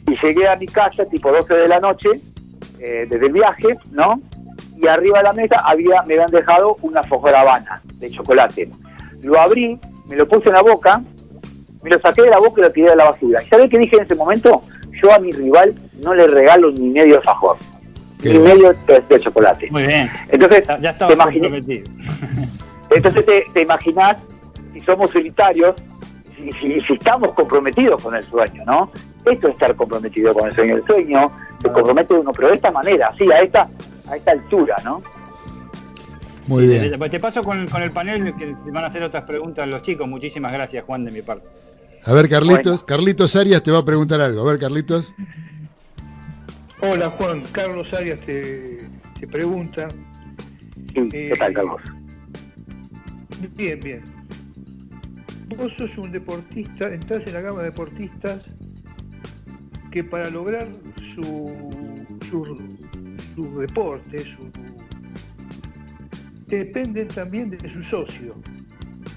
y 0.06 0.16
llegué 0.24 0.48
a 0.48 0.56
mi 0.56 0.66
casa 0.66 1.04
tipo 1.04 1.30
12 1.32 1.52
de 1.54 1.68
la 1.68 1.80
noche 1.80 2.08
eh, 2.78 3.06
desde 3.08 3.26
el 3.26 3.32
viaje, 3.32 3.76
¿no? 3.90 4.20
Y 4.76 4.86
arriba 4.86 5.18
de 5.18 5.24
la 5.24 5.32
mesa 5.32 5.60
había, 5.64 6.02
me 6.02 6.14
habían 6.14 6.30
dejado 6.30 6.76
una 6.82 7.02
de 7.02 7.36
Habana 7.36 7.82
de 7.98 8.10
chocolate. 8.10 8.68
Lo 9.22 9.40
abrí, 9.40 9.78
me 10.06 10.16
lo 10.16 10.26
puse 10.26 10.48
en 10.48 10.54
la 10.54 10.62
boca, 10.62 11.02
me 11.82 11.90
lo 11.90 12.00
saqué 12.00 12.22
de 12.22 12.30
la 12.30 12.38
boca 12.38 12.60
y 12.60 12.64
lo 12.64 12.72
tiré 12.72 12.90
a 12.90 12.96
la 12.96 13.10
basura. 13.10 13.42
¿Y 13.42 13.48
sabés 13.48 13.68
qué 13.68 13.78
dije 13.78 13.96
en 13.96 14.02
ese 14.02 14.14
momento? 14.14 14.62
Yo 15.02 15.12
a 15.12 15.18
mi 15.18 15.32
rival 15.32 15.74
no 16.02 16.14
le 16.14 16.26
regalo 16.26 16.70
ni 16.70 16.88
medio 16.88 17.20
fajor 18.22 18.34
y 18.34 18.38
medio 18.38 18.74
de, 18.86 19.20
chocolate. 19.20 19.70
Muy 19.70 19.82
bien. 19.84 20.10
Entonces, 20.28 20.64
ya 20.80 20.96
te 20.96 21.04
Entonces 22.94 23.24
te, 23.54 23.60
imaginas 23.60 24.16
si 24.72 24.80
somos 24.80 25.10
solitarios, 25.10 25.76
si, 26.36 26.80
si, 26.80 26.92
estamos 26.92 27.32
comprometidos 27.32 28.02
con 28.02 28.14
el 28.14 28.24
sueño, 28.24 28.64
¿no? 28.66 28.90
Esto 29.24 29.48
es 29.48 29.54
estar 29.54 29.74
comprometido 29.76 30.34
con 30.34 30.48
el 30.48 30.54
sueño. 30.54 30.76
El 30.76 30.86
sueño 30.86 31.30
se 31.60 31.68
ah. 31.68 31.72
compromete 31.72 32.14
uno, 32.14 32.32
pero 32.32 32.48
de 32.48 32.54
esta 32.54 32.70
manera, 32.70 33.08
así, 33.08 33.30
a 33.30 33.40
esta, 33.40 33.68
a 34.10 34.16
esta 34.16 34.32
altura, 34.32 34.76
¿no? 34.84 35.02
Muy 36.46 36.66
bien. 36.66 36.98
Te 36.98 37.20
paso 37.20 37.42
con, 37.42 37.66
con, 37.68 37.82
el 37.82 37.92
panel 37.92 38.34
que 38.36 38.54
van 38.70 38.84
a 38.84 38.88
hacer 38.88 39.02
otras 39.02 39.24
preguntas 39.24 39.68
los 39.68 39.82
chicos. 39.82 40.08
Muchísimas 40.08 40.52
gracias, 40.52 40.84
Juan, 40.84 41.04
de 41.04 41.12
mi 41.12 41.22
parte. 41.22 41.46
A 42.04 42.12
ver, 42.12 42.28
Carlitos, 42.28 42.82
Carlitos 42.82 43.36
Arias 43.36 43.62
te 43.62 43.70
va 43.70 43.78
a 43.78 43.84
preguntar 43.84 44.20
algo. 44.20 44.42
A 44.42 44.50
ver, 44.50 44.58
Carlitos. 44.58 45.12
Hola 46.84 47.10
Juan, 47.10 47.44
Carlos 47.52 47.94
Arias 47.94 48.18
te, 48.22 48.88
pregunta. 49.30 49.86
¿qué 50.92 51.32
tal 51.38 51.52
eh, 51.52 51.54
Carlos? 51.54 51.80
Bien, 53.56 53.78
bien. 53.78 54.02
Vos 55.56 55.72
sos 55.74 55.96
un 55.96 56.10
deportista, 56.10 56.92
entras 56.92 57.24
en 57.28 57.34
la 57.34 57.40
gama 57.40 57.60
de 57.60 57.66
deportistas 57.66 58.42
que 59.92 60.02
para 60.02 60.28
lograr 60.30 60.68
su, 61.14 61.54
su, 62.28 62.58
su 63.36 63.60
deporte, 63.60 64.18
su, 64.18 64.50
dependen 66.48 67.06
también 67.06 67.50
de 67.50 67.70
su 67.70 67.80
socio, 67.84 68.34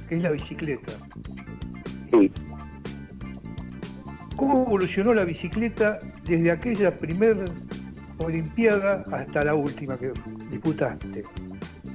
que 0.07 0.17
es 0.17 0.21
la 0.21 0.29
bicicleta. 0.29 0.91
Sí. 2.11 2.31
¿Cómo 4.35 4.63
evolucionó 4.63 5.13
la 5.13 5.23
bicicleta 5.23 5.99
desde 6.23 6.51
aquella 6.51 6.95
primera 6.95 7.45
Olimpiada 8.17 9.03
hasta 9.11 9.43
la 9.43 9.55
última 9.55 9.97
que 9.97 10.11
disputaste? 10.49 11.23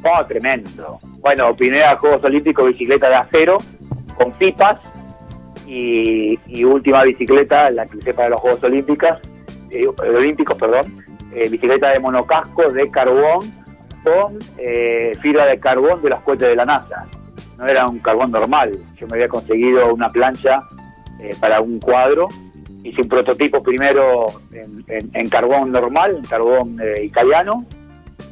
Oh, 0.02 0.24
tremendo. 0.26 0.98
Bueno, 1.20 1.54
primera 1.56 1.96
Juegos 1.96 2.24
Olímpicos, 2.24 2.68
bicicleta 2.68 3.08
de 3.08 3.14
acero, 3.16 3.58
con 4.16 4.32
pipas, 4.32 4.80
y, 5.66 6.64
última 6.64 7.04
bicicleta, 7.04 7.70
la 7.70 7.86
que 7.86 7.98
usé 7.98 8.12
para 8.12 8.30
los 8.30 8.40
Juegos 8.40 8.62
Olímpicos, 8.64 9.18
eh, 9.70 9.86
Olímpicos, 9.86 10.56
perdón, 10.56 10.94
eh, 11.32 11.48
bicicleta 11.48 11.90
de 11.90 12.00
monocasco 12.00 12.70
de 12.72 12.90
carbón 12.90 13.52
con 14.02 14.38
eh, 14.58 15.12
fibra 15.22 15.46
de 15.46 15.60
carbón 15.60 16.02
de 16.02 16.10
los 16.10 16.20
cohetes 16.20 16.48
de 16.48 16.56
la 16.56 16.64
NASA. 16.64 17.06
No 17.56 17.66
era 17.66 17.86
un 17.86 17.98
carbón 18.00 18.32
normal. 18.32 18.72
Yo 18.96 19.06
me 19.06 19.14
había 19.16 19.28
conseguido 19.28 19.92
una 19.94 20.10
plancha 20.10 20.62
eh, 21.22 21.34
para 21.38 21.60
un 21.60 21.78
cuadro. 21.78 22.28
Hice 22.82 23.02
un 23.02 23.08
prototipo 23.08 23.62
primero 23.62 24.26
en, 24.52 25.28
carbón 25.28 25.70
normal, 25.70 26.16
en 26.16 26.24
carbón 26.24 26.80
eh, 26.80 27.04
italiano, 27.04 27.66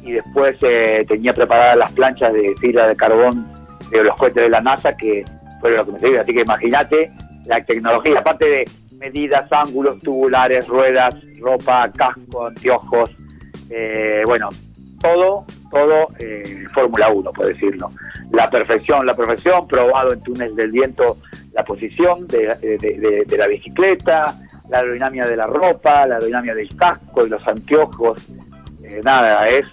y 0.03 0.13
después 0.13 0.57
eh, 0.61 1.05
tenía 1.07 1.33
preparadas 1.33 1.77
las 1.77 1.91
planchas 1.91 2.33
de 2.33 2.55
fibra 2.59 2.87
de 2.87 2.95
carbón 2.95 3.47
de 3.91 4.03
los 4.03 4.15
cohetes 4.17 4.43
de 4.43 4.49
la 4.49 4.59
NASA, 4.59 4.97
que 4.97 5.23
fue 5.61 5.71
lo 5.71 5.85
que 5.85 5.91
me 5.91 5.99
sirvió. 5.99 6.21
Así 6.21 6.33
que 6.33 6.41
imagínate 6.41 7.11
la 7.45 7.63
tecnología, 7.63 8.19
aparte 8.19 8.45
de 8.45 8.65
medidas, 8.97 9.45
ángulos 9.51 10.01
tubulares, 10.01 10.67
ruedas, 10.67 11.15
ropa, 11.39 11.91
casco, 11.95 12.47
anteojos, 12.47 13.11
bueno, 14.25 14.49
todo, 14.99 15.45
todo 15.69 16.07
Fórmula 16.73 17.09
1, 17.09 17.31
por 17.33 17.45
decirlo. 17.45 17.91
La 18.31 18.49
perfección, 18.49 19.05
la 19.05 19.13
perfección, 19.13 19.67
probado 19.67 20.13
en 20.13 20.21
túnel 20.21 20.55
del 20.55 20.71
viento 20.71 21.17
la 21.53 21.63
posición 21.63 22.27
de, 22.27 22.55
de- 22.61 22.77
de- 22.77 23.23
de 23.25 23.37
la 23.37 23.47
bicicleta, 23.47 24.35
la 24.69 24.77
aerodinámica 24.79 25.27
de 25.27 25.35
la 25.35 25.47
ropa, 25.47 26.05
la 26.05 26.15
aerodinámica 26.15 26.53
del 26.53 26.75
casco 26.75 27.25
y 27.25 27.29
los 27.29 27.45
anteojos. 27.47 28.27
Eh, 28.83 29.01
nada, 29.03 29.49
es 29.49 29.65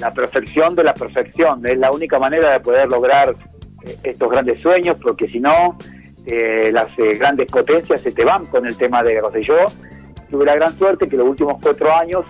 la 0.00 0.12
perfección 0.14 0.74
de 0.76 0.84
la 0.84 0.94
perfección. 0.94 1.66
Es 1.66 1.76
la 1.78 1.90
única 1.90 2.18
manera 2.20 2.52
de 2.52 2.60
poder 2.60 2.88
lograr 2.88 3.34
eh, 3.84 3.96
estos 4.04 4.30
grandes 4.30 4.62
sueños, 4.62 4.96
porque 5.02 5.26
si 5.28 5.40
no, 5.40 5.76
eh, 6.24 6.70
las 6.72 6.86
eh, 6.98 7.14
grandes 7.18 7.50
potencias 7.50 8.00
se 8.00 8.12
te 8.12 8.24
van 8.24 8.46
con 8.46 8.64
el 8.64 8.76
tema 8.76 9.02
de 9.02 9.18
cosa. 9.20 9.38
Y 9.40 9.44
yo 9.44 9.56
tuve 10.30 10.44
la 10.46 10.54
gran 10.54 10.76
suerte 10.78 11.08
que 11.08 11.16
los 11.16 11.28
últimos 11.28 11.60
cuatro 11.60 11.92
años 11.94 12.24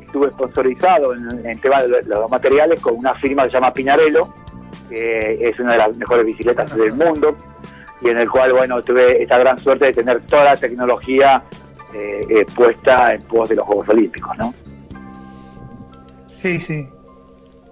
estuve 0.00 0.30
sponsorizado 0.30 1.12
en, 1.14 1.30
en 1.40 1.46
el 1.46 1.60
tema 1.60 1.82
de 1.82 1.88
los, 1.88 2.06
los 2.06 2.30
materiales 2.30 2.80
con 2.80 2.94
una 2.96 3.14
firma 3.16 3.44
que 3.44 3.50
se 3.50 3.56
llama 3.58 3.72
Pinarello, 3.74 4.32
que 4.88 5.48
es 5.48 5.58
una 5.58 5.72
de 5.72 5.78
las 5.78 5.96
mejores 5.96 6.26
bicicletas 6.26 6.76
del 6.76 6.92
mundo, 6.92 7.36
y 8.02 8.08
en 8.08 8.18
el 8.18 8.30
cual, 8.30 8.52
bueno, 8.52 8.82
tuve 8.82 9.22
esta 9.22 9.38
gran 9.38 9.58
suerte 9.58 9.86
de 9.86 9.92
tener 9.94 10.20
toda 10.22 10.44
la 10.44 10.56
tecnología 10.56 11.42
eh, 11.94 12.20
eh, 12.28 12.46
puesta 12.54 13.14
en 13.14 13.22
pos 13.22 13.48
de 13.48 13.56
los 13.56 13.64
Juegos 13.66 13.88
Olímpicos, 13.88 14.36
¿no? 14.38 14.54
Sí, 16.28 16.60
sí. 16.60 16.86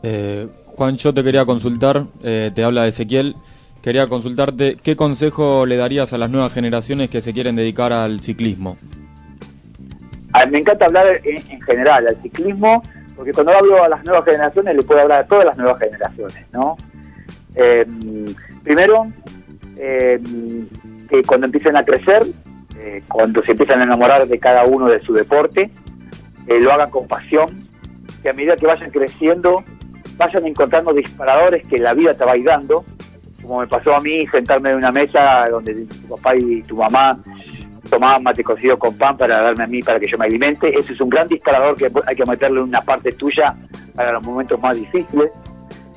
Eh, 0.02 0.48
Juan, 0.66 0.96
yo 0.96 1.12
te 1.14 1.22
quería 1.22 1.44
consultar, 1.44 2.04
eh, 2.22 2.50
te 2.54 2.64
habla 2.64 2.86
Ezequiel, 2.86 3.36
quería 3.82 4.08
consultarte 4.08 4.76
qué 4.82 4.96
consejo 4.96 5.66
le 5.66 5.76
darías 5.76 6.12
a 6.12 6.18
las 6.18 6.30
nuevas 6.30 6.52
generaciones 6.52 7.10
que 7.10 7.20
se 7.20 7.32
quieren 7.32 7.54
dedicar 7.54 7.92
al 7.92 8.20
ciclismo. 8.20 8.78
A- 10.32 10.46
me 10.46 10.58
encanta 10.58 10.86
hablar 10.86 11.20
en, 11.22 11.36
en 11.50 11.60
general 11.62 12.08
al 12.08 12.20
ciclismo, 12.22 12.82
porque 13.14 13.32
cuando 13.32 13.52
hablo 13.52 13.84
a 13.84 13.88
las 13.88 14.02
nuevas 14.04 14.24
generaciones 14.24 14.74
le 14.74 14.82
puedo 14.82 15.00
hablar 15.00 15.20
a 15.20 15.26
todas 15.26 15.44
las 15.44 15.56
nuevas 15.58 15.78
generaciones, 15.78 16.44
¿no? 16.52 16.76
Eh, 17.54 17.86
primero, 18.62 19.06
eh, 19.76 20.20
que 21.08 21.22
cuando 21.22 21.46
empiecen 21.46 21.76
a 21.76 21.84
crecer, 21.84 22.22
eh, 22.78 23.02
cuando 23.08 23.42
se 23.42 23.52
empiezan 23.52 23.80
a 23.80 23.84
enamorar 23.84 24.26
de 24.26 24.38
cada 24.38 24.64
uno 24.64 24.86
de 24.86 25.00
su 25.02 25.12
deporte, 25.12 25.70
eh, 26.46 26.60
lo 26.60 26.72
hagan 26.72 26.90
con 26.90 27.06
pasión, 27.06 27.66
que 28.22 28.30
a 28.30 28.32
medida 28.32 28.56
que 28.56 28.66
vayan 28.66 28.90
creciendo, 28.90 29.64
vayan 30.16 30.46
encontrando 30.46 30.92
disparadores 30.92 31.66
que 31.66 31.78
la 31.78 31.94
vida 31.94 32.14
te 32.14 32.24
va 32.24 32.32
a 32.32 32.36
ir 32.36 32.44
dando, 32.44 32.84
como 33.42 33.60
me 33.60 33.66
pasó 33.66 33.94
a 33.94 34.00
mí 34.00 34.26
sentarme 34.28 34.70
en 34.70 34.76
una 34.76 34.92
mesa 34.92 35.48
donde 35.50 35.86
tu 35.86 36.16
papá 36.16 36.34
y 36.36 36.62
tu 36.62 36.76
mamá 36.76 37.18
tomaban 37.90 38.22
mate 38.22 38.42
cocido 38.42 38.78
con 38.78 38.96
pan 38.96 39.16
para 39.16 39.42
darme 39.42 39.64
a 39.64 39.66
mí 39.66 39.82
para 39.82 40.00
que 40.00 40.06
yo 40.06 40.16
me 40.16 40.24
alimente. 40.24 40.76
Ese 40.78 40.94
es 40.94 41.00
un 41.00 41.10
gran 41.10 41.28
disparador 41.28 41.76
que 41.76 41.90
hay 42.06 42.16
que 42.16 42.24
meterle 42.24 42.60
en 42.60 42.68
una 42.68 42.80
parte 42.80 43.12
tuya 43.12 43.54
para 43.94 44.12
los 44.12 44.22
momentos 44.22 44.58
más 44.60 44.76
difíciles. 44.76 45.30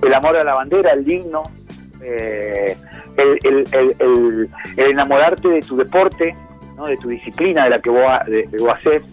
El 0.02 0.14
amor 0.14 0.38
a 0.38 0.44
la 0.44 0.54
bandera, 0.54 0.92
el 0.92 1.10
himno, 1.10 1.44
eh, 2.02 2.78
el, 3.18 4.50
enamorarte 4.78 5.48
de 5.48 5.62
tu 5.62 5.78
deporte, 5.78 6.36
¿no? 6.76 6.86
de 6.86 6.98
tu 6.98 7.10
disciplina, 7.10 7.66
de 7.66 7.70
la 7.72 7.82
que 7.82 7.90
vos, 7.90 8.12
de, 8.28 8.48
vos 8.60 8.74
haces, 8.74 9.04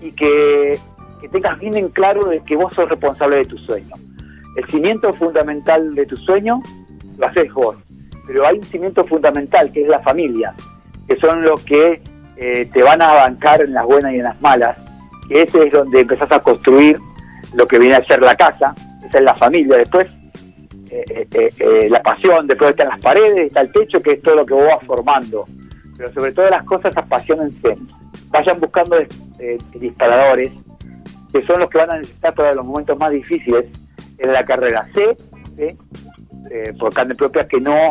y 0.00 0.12
que, 0.12 0.78
que 1.20 1.28
tengas 1.28 1.58
bien 1.58 1.76
en 1.76 1.88
claro 1.88 2.26
de 2.26 2.40
que 2.40 2.56
vos 2.56 2.72
sos 2.74 2.88
responsable 2.88 3.36
de 3.36 3.44
tu 3.46 3.58
sueño. 3.58 3.94
El 4.56 4.66
cimiento 4.66 5.12
fundamental 5.14 5.94
de 5.94 6.06
tu 6.06 6.16
sueño 6.16 6.62
lo 7.18 7.26
haces 7.26 7.52
vos, 7.52 7.76
pero 8.26 8.46
hay 8.46 8.58
un 8.58 8.64
cimiento 8.64 9.04
fundamental 9.04 9.70
que 9.72 9.82
es 9.82 9.88
la 9.88 10.00
familia, 10.00 10.54
que 11.08 11.16
son 11.16 11.42
los 11.42 11.62
que 11.64 12.00
eh, 12.36 12.68
te 12.72 12.82
van 12.82 13.02
a 13.02 13.12
bancar 13.12 13.62
en 13.62 13.72
las 13.72 13.84
buenas 13.84 14.12
y 14.12 14.16
en 14.16 14.24
las 14.24 14.40
malas, 14.40 14.76
que 15.28 15.42
ese 15.42 15.66
es 15.66 15.72
donde 15.72 16.00
empezás 16.00 16.30
a 16.32 16.40
construir 16.40 16.98
lo 17.54 17.66
que 17.66 17.78
viene 17.78 17.96
a 17.96 18.04
ser 18.04 18.20
la 18.20 18.36
casa, 18.36 18.74
esa 19.06 19.18
es 19.18 19.24
la 19.24 19.34
familia, 19.34 19.78
después 19.78 20.14
eh, 20.90 21.26
eh, 21.32 21.52
eh, 21.58 21.88
la 21.90 22.00
pasión, 22.02 22.46
después 22.46 22.70
están 22.70 22.88
las 22.88 23.00
paredes, 23.00 23.48
está 23.48 23.62
el 23.62 23.72
techo, 23.72 24.00
que 24.00 24.12
es 24.12 24.22
todo 24.22 24.36
lo 24.36 24.46
que 24.46 24.54
vos 24.54 24.66
vas 24.66 24.86
formando, 24.86 25.44
pero 25.96 26.12
sobre 26.12 26.30
todas 26.30 26.52
las 26.52 26.62
cosas 26.62 26.96
apasionense, 26.96 27.76
vayan 28.28 28.60
buscando 28.60 28.96
disparadores, 29.74 30.52
que 31.32 31.44
son 31.46 31.58
los 31.58 31.68
que 31.68 31.78
van 31.78 31.90
a 31.90 31.98
necesitar 31.98 32.32
para 32.34 32.54
los 32.54 32.64
momentos 32.64 32.96
más 32.96 33.10
difíciles 33.10 33.66
en 34.18 34.32
la 34.32 34.44
carrera. 34.44 34.88
Eh, 35.56 35.76
por 36.78 36.92
carne 36.92 37.14
propia, 37.14 37.48
que 37.48 37.60
no, 37.60 37.88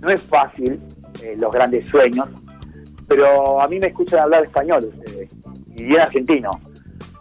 no 0.00 0.08
es 0.08 0.22
fácil 0.22 0.80
los 1.36 1.52
grandes 1.52 1.86
sueños, 1.90 2.28
pero 3.08 3.60
a 3.60 3.68
mí 3.68 3.78
me 3.78 3.88
escuchan 3.88 4.20
hablar 4.20 4.44
español 4.44 4.92
y 5.74 5.84
bien 5.84 6.00
argentino. 6.00 6.58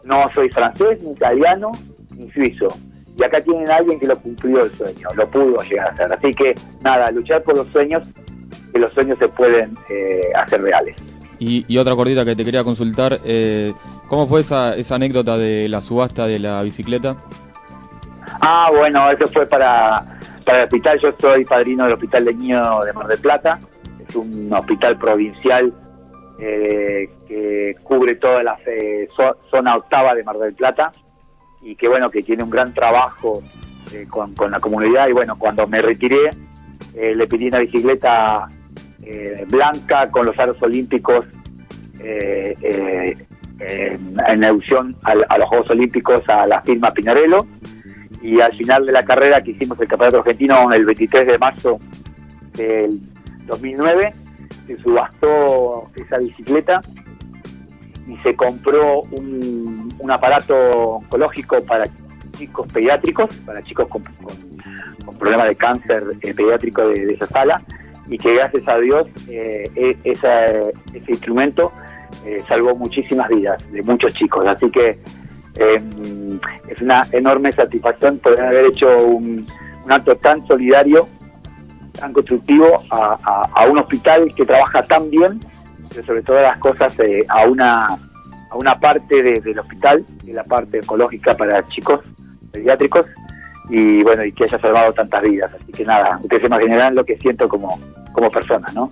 No 0.05 0.29
soy 0.33 0.49
francés, 0.49 1.01
ni 1.03 1.11
italiano, 1.11 1.71
ni 2.15 2.29
suizo. 2.31 2.69
Y 3.15 3.23
acá 3.23 3.39
tienen 3.41 3.69
a 3.69 3.75
alguien 3.75 3.99
que 3.99 4.07
lo 4.07 4.17
cumplió 4.17 4.63
el 4.63 4.73
sueño, 4.73 5.07
lo 5.15 5.29
pudo 5.29 5.61
llegar 5.61 5.87
a 5.87 5.91
hacer. 5.91 6.13
Así 6.13 6.33
que 6.33 6.55
nada, 6.81 7.11
luchar 7.11 7.43
por 7.43 7.55
los 7.55 7.67
sueños, 7.67 8.07
que 8.71 8.79
los 8.79 8.91
sueños 8.93 9.17
se 9.19 9.27
pueden 9.27 9.77
eh, 9.89 10.21
hacer 10.35 10.61
reales. 10.63 10.95
Y, 11.39 11.65
y 11.67 11.77
otra 11.77 11.95
cortita 11.95 12.25
que 12.25 12.35
te 12.35 12.43
quería 12.45 12.63
consultar, 12.63 13.19
eh, 13.23 13.73
¿cómo 14.07 14.25
fue 14.27 14.41
esa, 14.41 14.75
esa 14.75 14.95
anécdota 14.95 15.37
de 15.37 15.67
la 15.69 15.81
subasta 15.81 16.25
de 16.25 16.39
la 16.39 16.63
bicicleta? 16.63 17.17
Ah, 18.41 18.71
bueno, 18.75 19.11
eso 19.11 19.27
fue 19.27 19.45
para, 19.45 20.03
para 20.45 20.59
el 20.59 20.63
hospital. 20.65 20.99
Yo 20.99 21.13
soy 21.19 21.45
padrino 21.45 21.83
del 21.83 21.93
Hospital 21.93 22.25
de 22.25 22.33
Niños 22.33 22.85
de 22.85 22.93
Mar 22.93 23.07
del 23.07 23.19
Plata. 23.19 23.59
Es 24.07 24.15
un 24.15 24.51
hospital 24.53 24.97
provincial 24.97 25.71
eh, 26.39 27.09
que 27.27 27.75
cubre 27.83 28.15
toda 28.15 28.41
la 28.43 28.57
eh, 28.65 29.07
zo- 29.15 29.37
zona 29.51 29.75
octava 29.75 30.15
de 30.15 30.23
Mar 30.23 30.37
del 30.37 30.53
Plata 30.53 30.91
y 31.63 31.75
que 31.75 31.87
bueno, 31.87 32.09
que 32.11 32.23
tiene 32.23 32.43
un 32.43 32.49
gran 32.49 32.73
trabajo 32.73 33.41
eh, 33.93 34.05
con, 34.09 34.33
con 34.35 34.51
la 34.51 34.59
comunidad. 34.59 35.07
Y 35.07 35.13
bueno, 35.13 35.35
cuando 35.37 35.65
me 35.67 35.81
retiré, 35.81 36.29
eh, 36.95 37.15
le 37.15 37.27
pedí 37.27 37.47
una 37.47 37.59
bicicleta 37.59 38.47
eh, 39.03 39.45
blanca 39.49 40.09
con 40.11 40.25
los 40.25 40.37
aros 40.39 40.61
olímpicos 40.61 41.25
en, 43.59 44.19
alusión 44.43 44.95
al- 45.03 45.25
a, 45.29 45.37
los 45.37 45.47
Juegos 45.47 45.69
Olímpicos 45.71 46.27
a 46.27 46.45
la 46.47 46.61
firma 46.61 46.91
Pinarello 46.91 47.45
y 48.21 48.39
al 48.41 48.55
final 48.57 48.85
de 48.85 48.91
la 48.91 49.03
carrera 49.05 49.41
que 49.41 49.51
hicimos 49.51 49.79
el 49.79 49.87
campeonato 49.87 50.19
argentino 50.19 50.71
el 50.71 50.85
23 50.85 51.27
de 51.27 51.37
marzo 51.37 51.79
del 52.53 52.99
2009 53.45 54.13
se 54.67 54.75
subastó 54.77 55.89
esa 55.95 56.17
bicicleta 56.17 56.81
y 58.07 58.17
se 58.17 58.35
compró 58.35 59.01
un, 59.11 59.93
un 59.97 60.11
aparato 60.11 60.55
oncológico 60.55 61.63
para 61.63 61.85
chicos 62.33 62.67
pediátricos, 62.71 63.35
para 63.45 63.63
chicos 63.63 63.87
con, 63.87 64.03
problemas 65.19 65.47
de 65.47 65.55
cáncer 65.55 66.03
eh, 66.21 66.33
pediátrico 66.33 66.87
de, 66.87 67.13
esa 67.13 67.27
sala 67.27 67.61
y 68.09 68.17
que 68.17 68.35
gracias 68.35 68.67
a 68.67 68.77
Dios 68.77 69.07
eh, 69.29 69.69
e- 69.75 69.97
ese 70.03 70.73
instrumento 71.07 71.71
eh, 72.25 72.43
salvó 72.47 72.75
muchísimas 72.75 73.29
vidas 73.29 73.63
de 73.71 73.81
muchos 73.83 74.13
chicos. 74.13 74.47
Así 74.47 74.69
que 74.69 74.99
eh, 75.55 75.81
es 76.67 76.81
una 76.81 77.05
enorme 77.11 77.51
satisfacción 77.51 78.19
poder 78.19 78.41
haber 78.41 78.65
hecho 78.65 78.97
un, 79.05 79.45
acto 79.87 80.15
tan 80.15 80.45
solidario 80.47 81.07
tan 81.93 82.13
constructivo 82.13 82.83
a, 82.89 83.49
a, 83.53 83.67
un 83.67 83.77
hospital 83.77 84.33
que 84.35 84.45
trabaja 84.45 84.83
tan 84.87 85.11
bien, 85.11 85.39
sobre 86.01 86.23
todas 86.23 86.43
las 86.43 86.57
cosas 86.57 86.97
eh, 86.99 87.23
a 87.29 87.45
una 87.45 87.87
a 88.53 88.55
una 88.55 88.79
parte 88.79 89.23
del 89.41 89.59
hospital, 89.59 90.05
de 90.23 90.33
la 90.33 90.43
parte 90.43 90.77
ecológica 90.77 91.35
para 91.35 91.67
chicos 91.69 92.01
pediátricos, 92.51 93.07
y 93.69 94.03
bueno, 94.03 94.23
y 94.23 94.31
que 94.31 94.43
haya 94.43 94.59
salvado 94.59 94.93
tantas 94.93 95.23
vidas. 95.23 95.51
Así 95.59 95.71
que 95.71 95.83
nada, 95.83 96.19
ustedes 96.21 96.41
se 96.41 96.47
imaginarán 96.47 96.93
lo 96.93 97.03
que 97.03 97.17
siento 97.17 97.49
como, 97.49 97.79
como 98.11 98.29
persona, 98.29 98.67
¿no? 98.75 98.91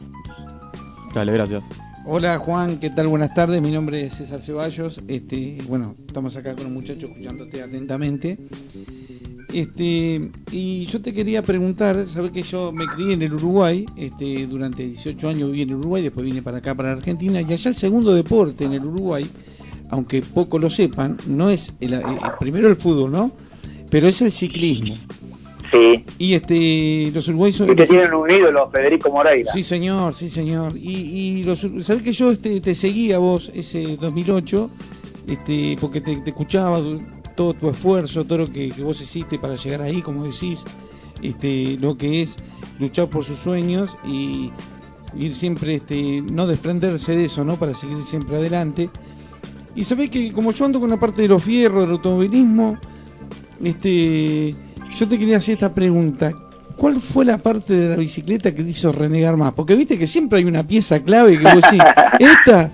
Dale, 1.13 1.31
gracias. 1.31 1.69
Hola 2.05 2.39
Juan, 2.39 2.79
¿qué 2.79 2.89
tal? 2.89 3.07
Buenas 3.07 3.35
tardes, 3.35 3.61
mi 3.61 3.71
nombre 3.71 4.03
es 4.03 4.15
César 4.15 4.39
Ceballos. 4.39 4.99
Este, 5.07 5.59
bueno, 5.67 5.93
estamos 6.07 6.35
acá 6.35 6.55
con 6.55 6.65
un 6.65 6.73
muchacho 6.73 7.05
escuchándote 7.05 7.61
atentamente. 7.61 8.39
Este, 9.53 10.21
y 10.51 10.85
yo 10.85 11.01
te 11.01 11.13
quería 11.13 11.41
preguntar, 11.41 12.05
sabes 12.05 12.31
que 12.31 12.43
yo 12.43 12.71
me 12.71 12.85
crié 12.87 13.13
en 13.13 13.21
el 13.21 13.33
Uruguay, 13.33 13.85
este, 13.95 14.45
durante 14.47 14.83
18 14.83 15.29
años 15.29 15.51
viví 15.51 15.63
en 15.63 15.69
el 15.69 15.75
Uruguay, 15.75 16.03
después 16.03 16.25
vine 16.25 16.41
para 16.41 16.59
acá, 16.59 16.75
para 16.75 16.91
Argentina, 16.91 17.41
y 17.41 17.51
allá 17.51 17.69
el 17.69 17.75
segundo 17.75 18.13
deporte 18.13 18.65
en 18.65 18.73
el 18.73 18.85
Uruguay, 18.85 19.29
aunque 19.89 20.21
poco 20.21 20.57
lo 20.57 20.69
sepan, 20.69 21.17
no 21.27 21.49
es 21.49 21.73
el, 21.79 22.01
primero 22.39 22.69
el 22.69 22.75
fútbol, 22.75 23.11
¿no? 23.11 23.31
Pero 23.89 24.07
es 24.07 24.21
el 24.21 24.31
ciclismo. 24.31 24.97
Sí. 25.69 26.05
Y 26.17 26.33
este, 26.33 27.11
los 27.13 27.27
uruguayos 27.29 27.57
son. 27.57 27.75
Que 27.75 27.85
tienen 27.85 28.13
un 28.13 28.29
ídolo, 28.29 28.69
Federico 28.69 29.09
Moreira. 29.09 29.51
Sí, 29.53 29.63
señor, 29.63 30.13
sí, 30.15 30.29
señor. 30.29 30.77
Y, 30.77 30.91
y 30.91 31.43
los, 31.43 31.65
¿sabes 31.79 32.01
que 32.01 32.11
yo 32.11 32.31
este, 32.31 32.59
te 32.59 32.75
seguía 32.75 33.19
vos 33.19 33.51
ese 33.53 33.97
2008? 33.97 34.69
Este, 35.27 35.77
porque 35.79 36.01
te, 36.01 36.17
te 36.17 36.31
escuchaba 36.31 36.81
todo 37.35 37.53
tu 37.53 37.69
esfuerzo, 37.69 38.25
todo 38.25 38.39
lo 38.39 38.51
que, 38.51 38.71
vos 38.83 39.01
hiciste 39.01 39.39
para 39.39 39.55
llegar 39.55 39.81
ahí, 39.81 40.01
como 40.01 40.23
decís, 40.23 40.63
este, 41.21 41.77
lo 41.79 41.97
que 41.97 42.21
es 42.21 42.37
luchar 42.79 43.09
por 43.09 43.25
sus 43.25 43.39
sueños 43.39 43.97
y 44.05 44.51
ir 45.15 45.33
siempre, 45.33 45.75
este, 45.75 46.21
no 46.21 46.47
desprenderse 46.47 47.15
de 47.15 47.25
eso, 47.25 47.43
¿no? 47.43 47.57
Para 47.57 47.73
seguir 47.73 48.01
siempre 48.03 48.37
adelante. 48.37 48.89
Y 49.75 49.83
sabés 49.83 50.09
que 50.09 50.31
como 50.31 50.51
yo 50.51 50.65
ando 50.65 50.79
con 50.79 50.89
la 50.89 50.99
parte 50.99 51.21
de 51.21 51.27
los 51.27 51.43
fierros, 51.43 51.81
del 51.81 51.91
automovilismo, 51.91 52.77
este, 53.63 54.55
yo 54.95 55.07
te 55.07 55.17
quería 55.17 55.37
hacer 55.37 55.53
esta 55.53 55.73
pregunta. 55.73 56.33
¿Cuál 56.75 56.99
fue 56.99 57.25
la 57.25 57.37
parte 57.37 57.73
de 57.73 57.89
la 57.89 57.95
bicicleta 57.95 58.53
que 58.53 58.63
te 58.63 58.69
hizo 58.69 58.91
renegar 58.91 59.37
más? 59.37 59.53
Porque 59.53 59.75
viste 59.75 59.97
que 59.99 60.07
siempre 60.07 60.39
hay 60.39 60.45
una 60.45 60.65
pieza 60.65 61.01
clave 61.03 61.37
que 61.37 61.43
vos 61.43 61.61
decís, 61.61 61.81
esta 62.19 62.71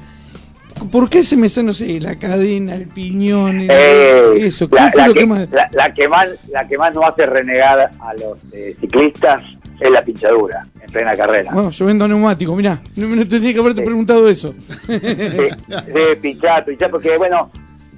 ¿Por 0.92 1.10
qué 1.10 1.24
se 1.24 1.36
me 1.38 1.50
sale, 1.50 1.68
no 1.68 1.74
sé, 1.74 2.00
la 2.00 2.18
cadena, 2.18 2.76
el 2.76 2.88
piñón, 2.88 3.68
eh, 3.70 4.22
eso? 4.38 4.68
La, 4.72 5.14
que, 5.14 5.26
más... 5.26 5.48
La, 5.72 5.94
que 5.94 6.08
más, 6.08 6.30
la 6.50 6.68
que 6.68 6.78
más 6.78 6.94
nos 6.94 7.06
hace 7.06 7.26
renegar 7.26 7.92
a 8.00 8.14
los 8.14 8.38
eh, 8.52 8.76
ciclistas 8.80 9.44
es 9.80 9.92
la 9.92 10.04
pinchadura 10.04 10.66
en 10.82 10.92
plena 10.92 11.16
carrera. 11.16 11.52
Bueno, 11.54 11.72
yo 11.72 11.86
vendo 11.86 12.08
neumático, 12.08 12.56
mirá, 12.56 12.82
no, 12.96 13.08
me 13.08 13.26
tendría 13.26 13.54
que 13.54 13.60
haberte 13.60 13.82
preguntado 13.82 14.28
eso. 14.30 14.54
Sí, 14.88 15.00
sí 15.00 16.20
pinchar, 16.22 16.66
porque 16.90 17.18
bueno, 17.18 17.52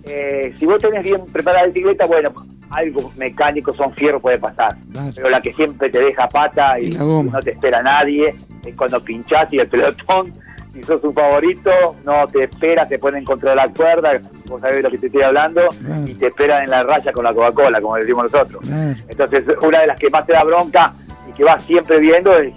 eh, 0.03 0.53
si 0.59 0.65
vos 0.65 0.79
tenés 0.79 1.03
bien 1.03 1.25
preparada 1.31 1.63
la 1.63 1.71
bicicleta, 1.71 2.05
bueno, 2.05 2.33
algo 2.69 3.11
mecánico, 3.17 3.73
son 3.73 3.93
fierros, 3.93 4.21
puede 4.21 4.37
pasar. 4.37 4.75
Pero 5.15 5.29
la 5.29 5.41
que 5.41 5.53
siempre 5.53 5.89
te 5.89 5.99
deja 5.99 6.27
pata 6.27 6.79
y, 6.79 6.89
no 6.89 7.39
te 7.43 7.51
espera 7.51 7.81
nadie, 7.81 8.35
es 8.65 8.75
cuando 8.75 9.03
pinchás 9.03 9.47
y 9.51 9.59
el 9.59 9.67
pelotón 9.67 10.33
si 10.73 10.83
sos 10.83 11.01
su 11.01 11.11
favorito, 11.13 11.71
no 12.05 12.27
te 12.27 12.43
espera, 12.43 12.87
te 12.87 12.99
ponen 12.99 13.25
contra 13.25 13.55
la 13.55 13.67
cuerda, 13.69 14.19
vos 14.45 14.61
sabés 14.61 14.77
de 14.77 14.83
lo 14.83 14.91
que 14.91 14.97
te 14.99 15.07
estoy 15.07 15.21
hablando, 15.23 15.61
y 16.05 16.13
te 16.13 16.27
esperan 16.27 16.63
en 16.63 16.69
la 16.69 16.83
raya 16.83 17.11
con 17.11 17.23
la 17.23 17.33
Coca-Cola, 17.33 17.81
como 17.81 17.95
decimos 17.95 18.31
nosotros. 18.31 18.63
Entonces, 19.07 19.43
una 19.61 19.81
de 19.81 19.87
las 19.87 19.99
que 19.99 20.09
más 20.09 20.25
te 20.25 20.33
da 20.33 20.43
bronca 20.43 20.93
y 21.27 21.35
que 21.35 21.43
vas 21.43 21.63
siempre 21.63 21.99
viendo 21.99 22.37
es, 22.37 22.53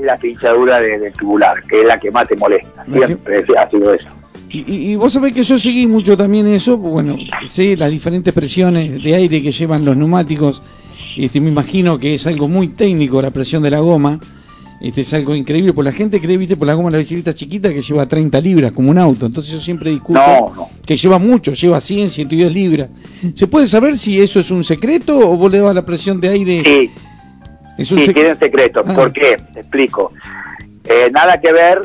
la 0.00 0.16
pinchadura 0.16 0.78
del 0.78 1.10
tubular, 1.14 1.62
que 1.62 1.80
es 1.80 1.86
la 1.86 1.98
que 1.98 2.10
más 2.10 2.28
te 2.28 2.36
molesta. 2.36 2.84
Siempre 2.84 3.42
ha 3.56 3.70
sido 3.70 3.94
eso. 3.94 4.06
Y, 4.50 4.92
y, 4.92 4.96
vos 4.96 5.12
sabés 5.12 5.32
que 5.32 5.42
yo 5.42 5.58
seguí 5.58 5.86
mucho 5.86 6.16
también 6.16 6.46
eso, 6.46 6.76
bueno, 6.76 7.16
sé 7.46 7.76
las 7.76 7.90
diferentes 7.90 8.32
presiones 8.32 9.02
de 9.02 9.14
aire 9.14 9.42
que 9.42 9.50
llevan 9.50 9.84
los 9.84 9.96
neumáticos, 9.96 10.62
este, 11.16 11.40
me 11.40 11.48
imagino 11.48 11.98
que 11.98 12.14
es 12.14 12.26
algo 12.26 12.46
muy 12.46 12.68
técnico 12.68 13.20
la 13.22 13.30
presión 13.30 13.62
de 13.62 13.70
la 13.70 13.80
goma, 13.80 14.20
este 14.80 15.00
es 15.00 15.14
algo 15.14 15.34
increíble, 15.34 15.72
por 15.72 15.84
la 15.84 15.92
gente 15.92 16.20
cree, 16.20 16.36
viste, 16.36 16.56
por 16.56 16.66
la 16.66 16.74
goma 16.74 16.90
la 16.90 16.98
bicicleta 16.98 17.34
chiquita 17.34 17.72
que 17.72 17.80
lleva 17.80 18.06
30 18.06 18.40
libras 18.40 18.72
como 18.72 18.90
un 18.90 18.98
auto, 18.98 19.26
entonces 19.26 19.52
yo 19.52 19.60
siempre 19.60 19.90
discuto 19.90 20.20
que 20.84 20.96
lleva 20.96 21.18
mucho, 21.18 21.52
lleva 21.52 21.80
100, 21.80 22.10
110 22.10 22.52
libras. 22.52 22.90
¿Se 23.34 23.46
puede 23.46 23.66
saber 23.66 23.96
si 23.96 24.20
eso 24.20 24.40
es 24.40 24.50
un 24.50 24.62
secreto 24.64 25.18
o 25.18 25.36
vos 25.36 25.50
le 25.50 25.58
das 25.58 25.74
la 25.74 25.84
presión 25.84 26.20
de 26.20 26.28
aire? 26.28 26.62
Sí, 26.64 26.90
es 27.78 27.92
un 27.92 28.02
sí, 28.02 28.12
tiene 28.12 28.32
un 28.32 28.38
secreto. 28.38 28.82
Ah. 28.86 28.94
¿Por 28.94 29.12
qué? 29.12 29.36
Te 29.52 29.60
explico. 29.60 30.12
Eh, 30.84 31.10
nada 31.10 31.40
que 31.40 31.52
ver 31.52 31.80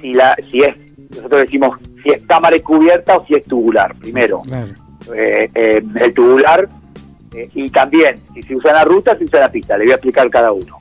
si, 0.00 0.12
la, 0.12 0.36
si 0.50 0.58
es, 0.58 0.76
nosotros 1.10 1.42
decimos, 1.42 1.78
si 2.02 2.10
es 2.10 2.22
cámara 2.26 2.56
cubierta 2.58 3.16
o 3.16 3.26
si 3.26 3.34
es 3.34 3.44
tubular, 3.44 3.94
primero. 3.94 4.42
Eh, 5.14 5.48
eh, 5.54 5.82
el 6.00 6.12
tubular, 6.12 6.68
y 7.54 7.68
también, 7.70 8.16
si 8.34 8.42
se 8.42 8.56
usa 8.56 8.70
en 8.70 8.76
la 8.76 8.84
ruta, 8.84 9.16
se 9.16 9.24
usa 9.24 9.38
en 9.38 9.44
la 9.44 9.50
pista, 9.50 9.78
le 9.78 9.84
voy 9.84 9.92
a 9.92 9.94
explicar 9.94 10.28
cada 10.28 10.52
uno. 10.52 10.80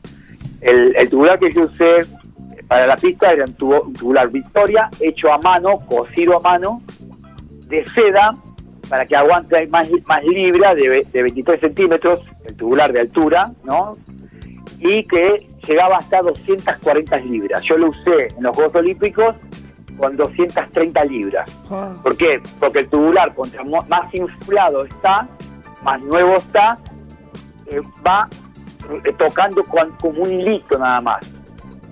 El, 0.62 1.10
tubular 1.10 1.40
que 1.40 1.52
yo 1.52 1.64
usé 1.64 2.00
para 2.68 2.86
la 2.86 2.98
pista 2.98 3.32
era 3.32 3.46
un, 3.46 3.54
tubular 3.54 4.30
Victoria 4.30 4.90
hecho 5.00 5.32
a 5.32 5.38
mano, 5.38 5.80
cosido 5.88 6.38
a 6.38 6.40
mano, 6.40 6.82
de 7.68 7.88
seda, 7.90 8.34
para 8.90 9.06
que 9.06 9.16
aguante 9.16 9.68
más, 9.68 9.90
más 10.06 10.24
libra 10.24 10.76
de, 10.76 11.06
de 11.12 11.22
23 11.24 11.60
centímetros, 11.60 12.22
el 12.46 12.56
tubular 12.56 12.92
de 12.92 13.02
altura, 13.02 13.52
¿no? 13.64 13.98
Y 14.80 15.04
que 15.04 15.48
llegaba 15.68 15.98
hasta 15.98 16.22
240 16.22 17.18
libras. 17.18 17.64
Yo 17.64 17.78
lo 17.78 17.90
usé 17.90 18.28
en 18.36 18.44
los 18.44 18.56
Juegos 18.56 18.76
Olímpicos 18.76 19.36
con 20.00 20.16
230 20.16 21.04
libras. 21.06 21.52
Ah. 21.70 21.96
¿Por 22.02 22.16
qué? 22.18 22.42
Porque 22.60 22.80
el 22.80 22.90
tubular, 22.90 23.34
contra 23.36 23.64
más 23.64 24.14
inflado 24.14 24.86
está, 24.86 25.28
más 25.84 26.02
nuevo 26.02 26.38
está, 26.38 26.80
eh, 27.68 27.82
va 28.06 28.28
tocando 29.18 29.64
con, 29.64 29.92
como 29.98 30.24
un 30.24 30.32
hilito 30.32 30.78
nada 30.78 31.02
más. 31.02 31.32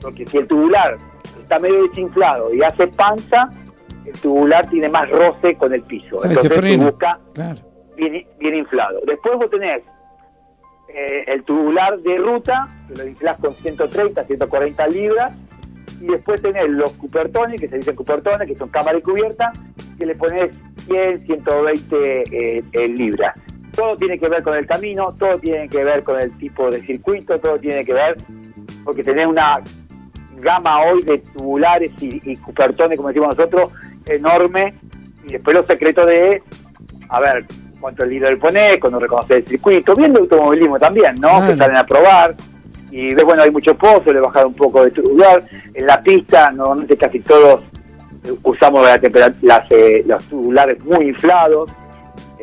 Porque 0.01 0.25
si 0.25 0.38
el 0.38 0.47
tubular 0.47 0.97
está 1.41 1.60
medio 1.60 1.88
desinflado 1.88 2.53
y 2.53 2.62
hace 2.62 2.88
panza, 2.88 3.49
el 4.05 4.13
tubular 4.19 4.69
tiene 4.69 4.89
más 4.89 5.10
roce 5.10 5.55
con 5.55 5.73
el 5.73 5.81
piso. 5.83 6.23
Entonces 6.23 6.53
se 6.53 6.77
busca 6.77 7.19
bien, 7.95 8.55
inflado. 8.55 9.01
Después 9.05 9.38
vos 9.38 9.49
tenés 9.49 9.81
eh, 10.89 11.25
el 11.27 11.43
tubular 11.43 11.99
de 11.99 12.17
ruta, 12.17 12.67
que 12.88 12.95
lo 12.95 13.07
inflás 13.07 13.38
con 13.39 13.55
130, 13.55 14.23
140 14.23 14.88
libras, 14.88 15.33
y 15.99 16.07
después 16.07 16.41
tenés 16.41 16.69
los 16.69 16.93
cupertones, 16.93 17.60
que 17.60 17.67
se 17.67 17.77
dicen 17.77 17.95
cupertones, 17.95 18.47
que 18.47 18.55
son 18.55 18.69
cámara 18.69 18.97
y 18.97 19.01
cubierta, 19.01 19.51
que 19.97 20.05
le 20.05 20.15
pones 20.15 20.55
100, 20.86 21.25
120 21.25 22.60
eh, 22.71 22.88
libras 22.88 23.33
todo 23.77 23.95
tiene 23.95 24.17
que 24.17 24.27
ver 24.27 24.41
con 24.41 24.55
el 24.55 24.65
camino, 24.65 25.13
todo 25.19 25.37
tiene 25.37 25.69
que 25.69 25.83
ver 25.83 26.03
con 26.03 26.19
el 26.19 26.35
tipo 26.39 26.71
de 26.71 26.81
circuito, 26.81 27.39
todo 27.39 27.59
tiene 27.59 27.85
que 27.85 27.93
ver, 27.93 28.17
porque 28.83 29.03
tenés 29.03 29.27
una 29.27 29.61
gama 30.37 30.81
hoy 30.81 31.03
de 31.03 31.19
tubulares 31.19 31.91
y, 32.01 32.35
cupertones, 32.37 32.97
como 32.97 33.09
decimos 33.09 33.37
nosotros, 33.37 33.71
enorme, 34.07 34.73
y 35.25 35.33
después 35.33 35.55
los 35.55 35.67
secretos 35.67 36.07
de, 36.07 36.41
a 37.09 37.19
ver, 37.19 37.45
cuánto 37.79 38.03
el 38.03 38.09
líder 38.09 38.39
pone, 38.39 38.79
cuando 38.79 38.97
reconoces 38.97 39.37
el 39.37 39.47
circuito, 39.47 39.93
viendo 39.93 40.21
automovilismo 40.21 40.79
también, 40.79 41.13
¿no? 41.21 41.45
Que 41.45 41.55
salen 41.55 41.77
a 41.77 41.85
probar, 41.85 42.35
y 42.89 43.13
ves, 43.13 43.23
bueno, 43.25 43.43
hay 43.43 43.51
mucho 43.51 43.77
pozo, 43.77 44.11
le 44.11 44.19
bajar 44.19 44.47
un 44.47 44.55
poco 44.55 44.83
de 44.83 44.89
tubular, 44.89 45.43
en 45.71 45.85
la 45.85 46.01
pista, 46.01 46.49
normalmente 46.49 46.97
casi 46.97 47.19
todos 47.19 47.61
usamos 48.41 48.83
la 48.83 49.65
eh, 49.69 50.03
los 50.07 50.25
tubulares 50.25 50.83
muy 50.83 51.09
inflados, 51.09 51.69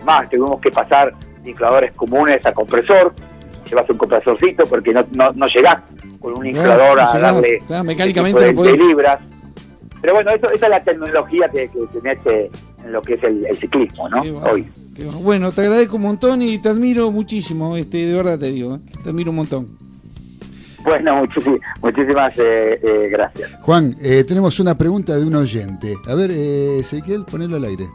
más, 0.05 0.29
tuvimos 0.29 0.61
que 0.61 0.71
pasar 0.71 1.13
de 1.13 1.24
infladores 1.47 1.93
comunes 1.93 2.45
a 2.45 2.53
compresor, 2.53 3.15
llevas 3.69 3.89
un 3.91 3.99
compresorcito 3.99 4.65
porque 4.65 4.93
no, 4.93 5.05
no, 5.13 5.33
no 5.33 5.47
llegás 5.47 5.83
con 6.21 6.39
un 6.39 6.47
inflador 6.47 7.01
a 7.01 7.19
darle 7.19 7.59
mecánicamente 7.85 8.53
de, 8.53 8.77
libras. 8.77 9.21
Pero 10.01 10.15
bueno, 10.15 10.31
eso, 10.33 10.51
esa 10.51 10.67
es 10.67 10.71
la 10.71 10.81
tecnología 10.81 11.49
que, 11.49 11.69
que 11.69 12.01
tenés 12.01 12.19
eh, 12.27 12.51
en 12.85 12.93
lo 12.93 13.01
que 13.01 13.15
es 13.15 13.25
el, 13.25 13.57
ciclismo, 13.57 14.09
¿no? 14.09 14.21
Hoy. 14.21 14.69
bueno. 15.23 15.51
te 15.53 15.63
agradezco 15.63 15.97
un 15.97 16.03
montón 16.03 16.43
y 16.43 16.59
te 16.59 16.69
admiro 16.69 17.11
muchísimo, 17.11 17.77
este, 17.77 17.99
de 18.07 18.13
verdad 18.13 18.39
te 18.39 18.47
digo, 18.53 18.77
¿eh? 18.77 18.79
te 19.03 19.11
admiro 19.11 19.31
un 19.31 19.37
montón. 19.37 19.79
Bueno, 20.83 21.17
muchísimas, 21.17 21.61
muchísimas 21.81 22.35
eh, 22.37 23.09
gracias. 23.11 23.55
Juan, 23.63 23.97
tenemos 24.27 24.61
una 24.61 24.77
pregunta 24.77 25.17
de 25.17 25.25
un 25.25 25.35
oyente. 25.35 25.95
A 26.07 26.15
ver, 26.15 26.31
Ezequiel, 26.31 27.25
ponelo 27.25 27.57
al 27.57 27.65
aire. 27.65 27.89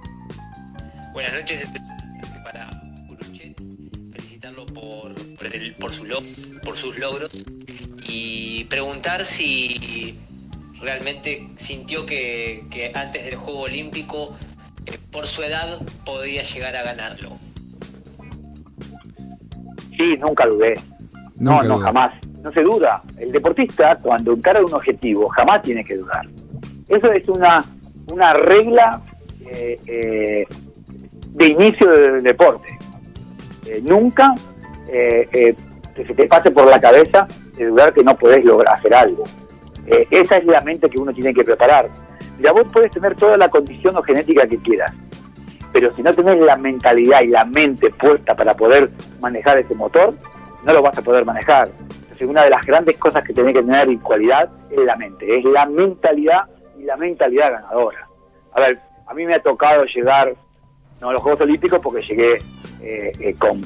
Buenas 1.13 1.33
noches, 1.33 1.69
por, 5.79 5.93
su 5.93 6.05
por 6.63 6.77
sus 6.77 6.97
logros 6.97 7.31
y 8.07 8.63
preguntar 8.65 9.25
si 9.25 10.19
realmente 10.81 11.47
sintió 11.57 12.05
que, 12.05 12.91
antes 12.95 13.25
del 13.25 13.35
Juego 13.35 13.61
Olímpico, 13.61 14.35
eh, 14.85 14.97
por 15.11 15.27
su 15.27 15.43
edad, 15.43 15.79
podía 16.05 16.43
llegar 16.43 16.75
a 16.75 16.83
ganarlo. 16.83 17.37
Sí, 19.97 20.17
nunca 20.17 20.45
dudé. 20.45 20.75
no, 21.35 21.61
no, 21.63 21.77
jamás. 21.77 22.13
no 22.41 22.51
se 22.51 22.61
duda. 22.61 23.03
El 23.17 23.31
deportista, 23.31 23.97
cuando 23.97 24.33
encara 24.33 24.63
un 24.63 24.73
objetivo, 24.73 25.27
jamás 25.29 25.61
tiene 25.61 25.83
que 25.83 25.97
dudar. 25.97 26.27
Eso 26.87 27.11
es 27.11 27.27
una, 27.27 27.63
una 28.07 28.33
regla 28.33 29.01
eh, 29.45 29.79
eh, 29.85 30.47
de 31.33 31.47
inicio 31.47 31.89
del 31.91 32.23
deporte. 32.23 32.69
Eh, 34.91 35.55
nunca 35.55 35.69
que 35.95 36.05
se 36.05 36.13
te 36.13 36.27
pase 36.27 36.51
por 36.51 36.65
la 36.65 36.79
cabeza 36.79 37.27
de 37.57 37.65
dudar 37.65 37.93
que 37.93 38.03
no 38.03 38.15
podés 38.15 38.45
lograr 38.45 38.75
hacer 38.75 38.93
algo. 38.93 39.23
esa 39.85 40.37
es 40.37 40.45
la 40.45 40.61
mente 40.61 40.89
que 40.89 40.97
uno 40.97 41.13
tiene 41.13 41.33
que 41.33 41.43
preparar. 41.43 41.89
Ya 42.39 42.53
vos 42.53 42.65
puedes 42.71 42.91
tener 42.91 43.15
toda 43.15 43.35
la 43.35 43.49
condición 43.49 43.97
o 43.97 44.01
genética 44.01 44.47
que 44.47 44.57
quieras, 44.59 44.93
pero 45.71 45.93
si 45.95 46.01
no 46.01 46.13
tenés 46.13 46.39
la 46.39 46.55
mentalidad 46.55 47.21
y 47.21 47.27
la 47.27 47.45
mente 47.45 47.89
puesta 47.91 48.35
para 48.35 48.53
poder 48.55 48.89
manejar 49.19 49.57
ese 49.59 49.75
motor, 49.75 50.13
no 50.63 50.73
lo 50.73 50.81
vas 50.81 50.97
a 50.97 51.01
poder 51.01 51.25
manejar. 51.25 51.69
Entonces, 52.01 52.27
una 52.27 52.43
de 52.43 52.49
las 52.49 52.65
grandes 52.65 52.97
cosas 52.97 53.23
que 53.23 53.33
tenés 53.33 53.53
que 53.53 53.61
tener 53.61 53.87
en 53.87 53.99
cualidad 53.99 54.49
es 54.69 54.79
la 54.79 54.95
mente, 54.95 55.37
es 55.37 55.43
la 55.45 55.65
mentalidad 55.65 56.45
y 56.77 56.83
la 56.83 56.97
mentalidad 56.97 57.51
ganadora. 57.51 58.07
A 58.53 58.61
ver, 58.61 58.79
a 59.05 59.13
mí 59.13 59.25
me 59.25 59.35
ha 59.35 59.41
tocado 59.41 59.85
llegar, 59.85 60.33
no 61.01 61.09
a 61.09 61.13
los 61.13 61.21
Juegos 61.21 61.41
Olímpicos, 61.41 61.79
porque 61.81 62.01
llegué 62.01 62.39
eh, 62.81 63.11
eh, 63.19 63.35
con, 63.37 63.61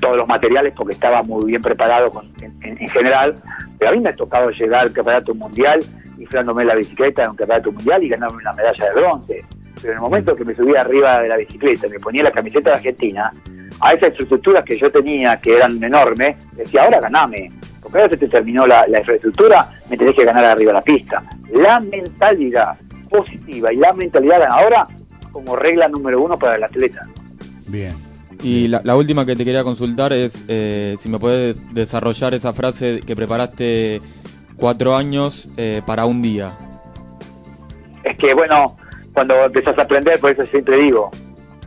todos 0.00 0.16
los 0.16 0.26
materiales, 0.26 0.72
porque 0.76 0.94
estaba 0.94 1.22
muy 1.22 1.46
bien 1.46 1.62
preparado 1.62 2.10
en, 2.40 2.88
general, 2.88 3.34
pero 3.78 3.90
a 3.90 3.94
mí 3.94 4.00
me 4.00 4.10
ha 4.10 4.16
tocado 4.16 4.50
llegar 4.50 4.82
al 4.82 4.92
campeonato 4.92 5.34
mundial, 5.34 5.80
inflándome 6.18 6.64
la 6.64 6.74
bicicleta 6.74 7.24
en 7.24 7.30
un 7.30 7.36
campeonato 7.36 7.72
mundial 7.72 8.02
y 8.02 8.08
ganarme 8.08 8.38
una 8.38 8.52
medalla 8.52 8.86
de 8.86 9.00
bronce. 9.00 9.44
Pero 9.74 9.88
en 9.88 9.94
el 9.94 10.00
momento 10.00 10.36
que 10.36 10.44
me 10.44 10.54
subí 10.54 10.76
arriba 10.76 11.20
de 11.20 11.28
la 11.28 11.36
bicicleta, 11.36 11.88
me 11.88 11.98
ponía 11.98 12.22
la 12.22 12.30
camiseta 12.30 12.70
de 12.70 12.76
Argentina, 12.76 13.32
a 13.80 13.92
esas 13.92 14.10
infraestructuras 14.10 14.64
que 14.64 14.78
yo 14.78 14.90
tenía, 14.90 15.40
que 15.40 15.56
eran 15.56 15.82
enormes, 15.82 16.36
decía, 16.52 16.84
ahora 16.84 17.00
ganame, 17.00 17.50
porque 17.80 17.98
ahora 17.98 18.10
se 18.10 18.16
te 18.16 18.28
terminó 18.28 18.66
la, 18.66 18.86
infraestructura, 18.86 19.68
me 19.90 19.96
tenés 19.96 20.14
que 20.14 20.24
ganar 20.24 20.44
arriba 20.44 20.72
de 20.72 20.74
la 20.74 20.82
pista. 20.82 21.22
La 21.52 21.80
mentalidad 21.80 22.76
positiva 23.10 23.72
y 23.72 23.76
la 23.76 23.92
mentalidad 23.92 24.40
ganadora 24.40 24.86
como 25.32 25.56
regla 25.56 25.88
número 25.88 26.22
uno 26.22 26.38
para 26.38 26.56
el 26.56 26.64
atleta. 26.64 27.08
Bien. 27.66 27.94
Y 28.42 28.66
la, 28.68 28.96
última 28.96 29.24
que 29.24 29.36
te 29.36 29.44
quería 29.44 29.62
consultar 29.62 30.12
es 30.12 30.44
eh, 30.48 30.96
si 30.98 31.08
me 31.08 31.18
puedes 31.18 31.62
desarrollar 31.72 32.34
esa 32.34 32.52
frase 32.52 33.00
que 33.06 33.14
preparaste 33.14 34.00
cuatro 34.56 34.96
años 34.96 35.48
eh, 35.56 35.80
para 35.86 36.06
un 36.06 36.22
día. 36.22 36.56
Es 38.02 38.16
que, 38.16 38.34
bueno, 38.34 38.76
cuando 39.12 39.44
empezás 39.44 39.78
a 39.78 39.82
aprender, 39.82 40.18
por 40.18 40.32
eso 40.32 40.44
siempre 40.46 40.76
digo, 40.78 41.10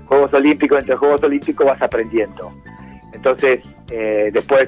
Juegos 0.06 0.34
Olímpicos, 0.34 0.80
entre 0.80 0.96
Juegos 0.96 1.24
Olímpicos 1.24 1.66
vas 1.66 1.82
aprendiendo. 1.82 2.52
Entonces, 3.14 3.62
eh, 3.90 4.30
después 4.34 4.68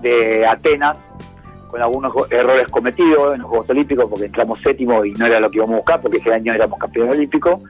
de 0.00 0.46
Atenas, 0.46 0.96
con 1.68 1.82
algunos 1.82 2.12
errores 2.30 2.68
cometidos 2.68 3.34
en 3.34 3.40
los 3.40 3.48
Juegos 3.48 3.70
Olímpicos, 3.70 4.06
porque 4.08 4.26
entramos 4.26 4.60
séptimo 4.62 5.04
y 5.04 5.12
no 5.12 5.26
era 5.26 5.40
lo 5.40 5.50
que 5.50 5.56
íbamos 5.56 5.74
a 5.74 5.78
buscar, 5.78 6.00
porque 6.00 6.18
ese 6.18 6.32
año 6.32 6.54
éramos 6.54 6.78
campeones 6.78 7.16
olímpicos, 7.16 7.62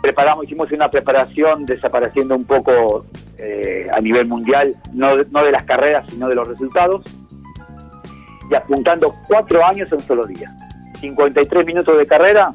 preparamos, 0.00 0.44
hicimos 0.44 0.70
una 0.72 0.90
preparación 0.90 1.66
desapareciendo 1.66 2.34
un 2.34 2.44
poco 2.44 3.04
eh, 3.38 3.86
a 3.92 4.00
nivel 4.00 4.26
mundial, 4.26 4.74
no, 4.92 5.16
de 5.16 5.52
las 5.52 5.64
carreras, 5.64 6.06
sino 6.08 6.28
de 6.28 6.34
los 6.34 6.48
resultados, 6.48 7.04
y 8.50 8.54
apuntando 8.54 9.14
cuatro 9.28 9.64
años 9.64 9.88
en 9.88 9.94
un 9.94 10.02
solo 10.02 10.26
día. 10.26 10.50
53 11.00 11.66
minutos 11.66 11.96
de 11.96 12.06
carrera, 12.06 12.52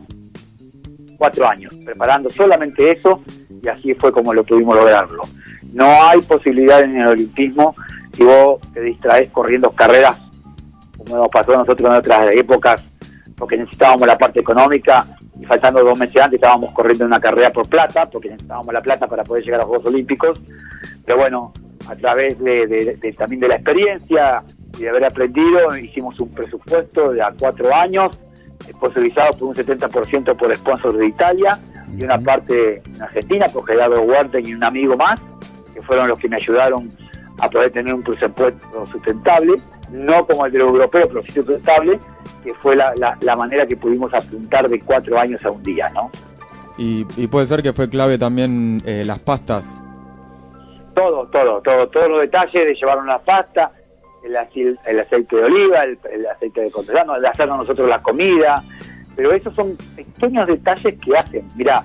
cuatro 1.17 1.47
años, 1.47 1.73
preparando 1.83 2.29
solamente 2.29 2.91
eso 2.91 3.21
y 3.61 3.67
así 3.67 3.93
fue 3.95 4.11
como 4.11 4.33
lo 4.33 4.43
pudimos 4.43 4.75
lograrlo. 4.75 5.23
No 5.73 5.85
hay 6.03 6.21
posibilidad 6.21 6.81
en 6.81 6.97
el 6.97 7.07
olimpismo 7.07 7.75
si 8.13 8.23
vos 8.23 8.59
te 8.73 8.81
distraes 8.81 9.31
corriendo 9.31 9.71
carreras, 9.71 10.17
como 10.97 11.17
nos 11.17 11.29
pasó 11.29 11.53
a 11.53 11.57
nosotros 11.57 11.89
en 11.89 11.95
otras 11.95 12.31
épocas, 12.31 12.83
porque 13.35 13.57
necesitábamos 13.57 14.07
la 14.07 14.17
parte 14.17 14.39
económica 14.39 15.05
y 15.39 15.45
faltando 15.45 15.83
dos 15.83 15.97
meses 15.97 16.21
antes 16.21 16.37
estábamos 16.37 16.71
corriendo 16.71 17.05
una 17.05 17.19
carrera 17.19 17.51
por 17.51 17.67
plata, 17.67 18.09
porque 18.09 18.29
necesitábamos 18.29 18.73
la 18.73 18.81
plata 18.81 19.07
para 19.07 19.23
poder 19.23 19.43
llegar 19.43 19.59
a 19.59 19.63
los 19.63 19.69
Juegos 19.69 19.87
Olímpicos. 19.87 20.41
Pero 21.05 21.17
bueno, 21.17 21.53
a 21.87 21.95
través 21.95 22.39
de, 22.39 23.15
también 23.17 23.41
de 23.41 23.47
la 23.49 23.55
experiencia 23.55 24.43
y 24.77 24.81
de 24.81 24.89
haber 24.89 25.05
aprendido, 25.05 25.75
hicimos 25.77 26.19
un 26.19 26.29
presupuesto 26.29 27.11
de 27.11 27.21
a 27.21 27.33
cuatro 27.37 27.73
años 27.73 28.17
sponsorizado 28.63 29.37
por 29.37 29.49
un 29.49 29.55
70% 29.55 30.35
por 30.37 30.55
sponsors 30.55 30.97
de 30.97 31.07
Italia 31.07 31.59
y 31.95 32.03
una 32.03 32.19
parte 32.19 32.81
en 32.83 33.01
Argentina 33.01 33.47
por 33.47 33.65
Gerardo 33.67 34.01
Huerten 34.01 34.45
y 34.47 34.53
un 34.53 34.63
amigo 34.63 34.95
más, 34.95 35.19
que 35.73 35.81
fueron 35.81 36.07
los 36.07 36.19
que 36.19 36.27
me 36.27 36.37
ayudaron 36.37 36.89
a 37.39 37.49
poder 37.49 37.71
tener 37.71 37.93
un 37.93 38.01
presupuesto 38.01 38.85
sustentable, 38.87 39.55
no 39.91 40.25
como 40.25 40.45
el 40.45 40.51
de 40.51 40.59
los 40.59 40.69
europeos, 40.69 41.07
pero 41.07 41.23
sí 41.23 41.31
sustentable, 41.31 41.99
que 42.43 42.53
fue 42.55 42.75
la, 42.75 42.93
la, 43.21 43.35
manera 43.35 43.65
que 43.65 43.77
pudimos 43.77 44.13
apuntar 44.13 44.67
de 44.69 44.79
cuatro 44.79 45.17
años 45.17 45.43
a 45.45 45.51
un 45.51 45.63
día, 45.63 45.89
¿no? 45.89 46.09
Y, 46.77 47.05
puede 47.27 47.45
ser 47.45 47.63
que 47.63 47.73
fue 47.73 47.89
clave 47.89 48.17
también 48.17 48.81
eh, 48.85 49.03
las 49.05 49.19
pastas. 49.19 49.77
Todo, 50.93 51.27
todo, 51.27 51.61
todo, 51.61 51.87
todos 51.87 52.09
los 52.09 52.21
detalles 52.21 52.65
de 52.65 52.73
llevar 52.73 52.99
una 52.99 53.19
pasta, 53.19 53.71
el, 54.23 54.35
aceite 54.99 55.35
de 55.35 55.43
oliva, 55.43 55.83
el, 55.83 56.25
aceite 56.27 56.61
de 56.61 56.71
contralano, 56.71 57.19
de 57.19 57.27
hacernos 57.27 57.59
nosotros 57.59 57.87
la 57.87 58.01
comida, 58.01 58.63
pero 59.15 59.31
esos 59.31 59.53
son 59.55 59.77
pequeños 59.95 60.47
detalles 60.47 60.95
que 60.99 61.17
hacen. 61.17 61.47
Mira, 61.55 61.83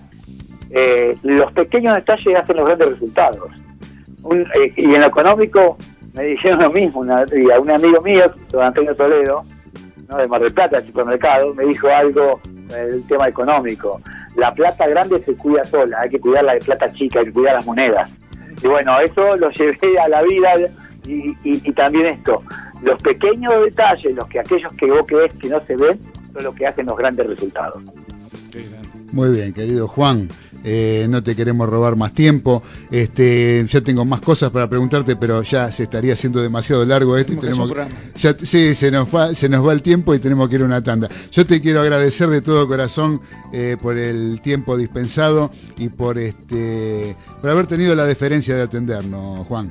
eh, 0.71 1.17
los 1.23 1.53
pequeños 1.53 1.95
detalles 1.95 2.39
hacen 2.39 2.57
los 2.57 2.67
grandes 2.67 2.91
resultados. 2.91 3.51
Eh, 4.55 4.73
y 4.77 4.85
en 4.95 5.01
lo 5.01 5.07
económico 5.07 5.77
me 6.15 6.25
dijeron 6.25 6.61
lo 6.61 6.71
mismo, 6.71 7.01
una, 7.01 7.21
a 7.23 7.61
un 7.61 7.71
amigo 7.71 8.01
mío, 8.01 8.25
don 8.51 8.63
Antonio 8.63 8.95
Toledo, 8.95 9.45
¿no? 10.09 10.17
de 10.17 10.27
Mar 10.27 10.43
del 10.43 10.53
Plata, 10.53 10.79
del 10.79 10.87
supermercado, 10.87 11.55
me 11.55 11.65
dijo 11.67 11.89
algo 11.89 12.41
el 12.77 13.07
tema 13.07 13.29
económico. 13.29 14.01
La 14.37 14.53
plata 14.55 14.87
grande 14.89 15.23
se 15.25 15.35
cuida 15.35 15.65
sola, 15.65 15.99
hay 16.01 16.11
que 16.11 16.21
cuidar 16.21 16.45
la 16.45 16.55
de 16.55 16.61
plata 16.61 16.93
chica, 16.93 17.21
hay 17.21 17.27
que 17.27 17.33
cuidar 17.33 17.55
las 17.55 17.67
monedas. 17.67 18.11
Y 18.63 18.67
bueno, 18.67 18.99
eso 19.01 19.37
lo 19.37 19.51
llevé 19.51 19.99
a 19.99 20.09
la 20.09 20.23
vida 20.23 20.53
y, 21.07 21.73
también 21.73 22.07
esto, 22.07 22.43
los 22.83 23.01
pequeños 23.03 23.53
detalles, 23.65 24.15
los 24.15 24.27
que 24.29 24.41
aquellos 24.41 24.73
que 24.75 24.87
vos 24.87 25.03
crees 25.07 25.33
que 25.35 25.49
no 25.49 25.65
se 25.67 25.77
ven, 25.77 25.99
son 26.33 26.45
los 26.45 26.55
que 26.55 26.67
hacen 26.67 26.87
los 26.87 26.97
grandes 26.97 27.27
resultados. 27.27 27.83
Muy 29.13 29.31
bien, 29.31 29.53
querido 29.53 29.89
Juan. 29.89 30.29
Eh, 30.65 31.07
no 31.09 31.23
te 31.23 31.35
queremos 31.35 31.69
robar 31.69 31.97
más 31.97 32.13
tiempo. 32.13 32.63
Este, 32.91 33.65
ya 33.69 33.81
tengo 33.81 34.05
más 34.05 34.21
cosas 34.21 34.51
para 34.51 34.69
preguntarte, 34.69 35.17
pero 35.17 35.43
ya 35.43 35.71
se 35.73 35.85
estaría 35.85 36.13
haciendo 36.13 36.41
demasiado 36.43 36.85
largo 36.85 37.17
esto 37.17 37.33
y 37.33 37.37
tenemos 37.37 37.73
ya, 38.17 38.35
sí, 38.35 38.75
se 38.75 38.91
nos 38.91 39.15
va, 39.15 39.35
se 39.35 39.49
nos 39.49 39.67
va 39.67 39.73
el 39.73 39.83
tiempo 39.83 40.15
y 40.15 40.19
tenemos 40.19 40.49
que 40.49 40.57
ir 40.57 40.63
a 40.63 40.65
una 40.65 40.83
tanda. 40.83 41.09
Yo 41.31 41.47
te 41.47 41.61
quiero 41.61 41.81
agradecer 41.81 42.29
de 42.29 42.43
todo 42.43 42.67
corazón 42.69 43.21
eh, 43.53 43.77
por 43.81 43.97
el 43.97 44.41
tiempo 44.41 44.77
dispensado 44.77 45.51
y 45.77 45.89
por 45.89 46.19
este 46.19 47.17
por 47.41 47.51
haber 47.51 47.67
tenido 47.67 47.95
la 47.95 48.05
deferencia 48.05 48.57
de 48.57 48.63
atendernos, 48.63 49.47
Juan. 49.47 49.71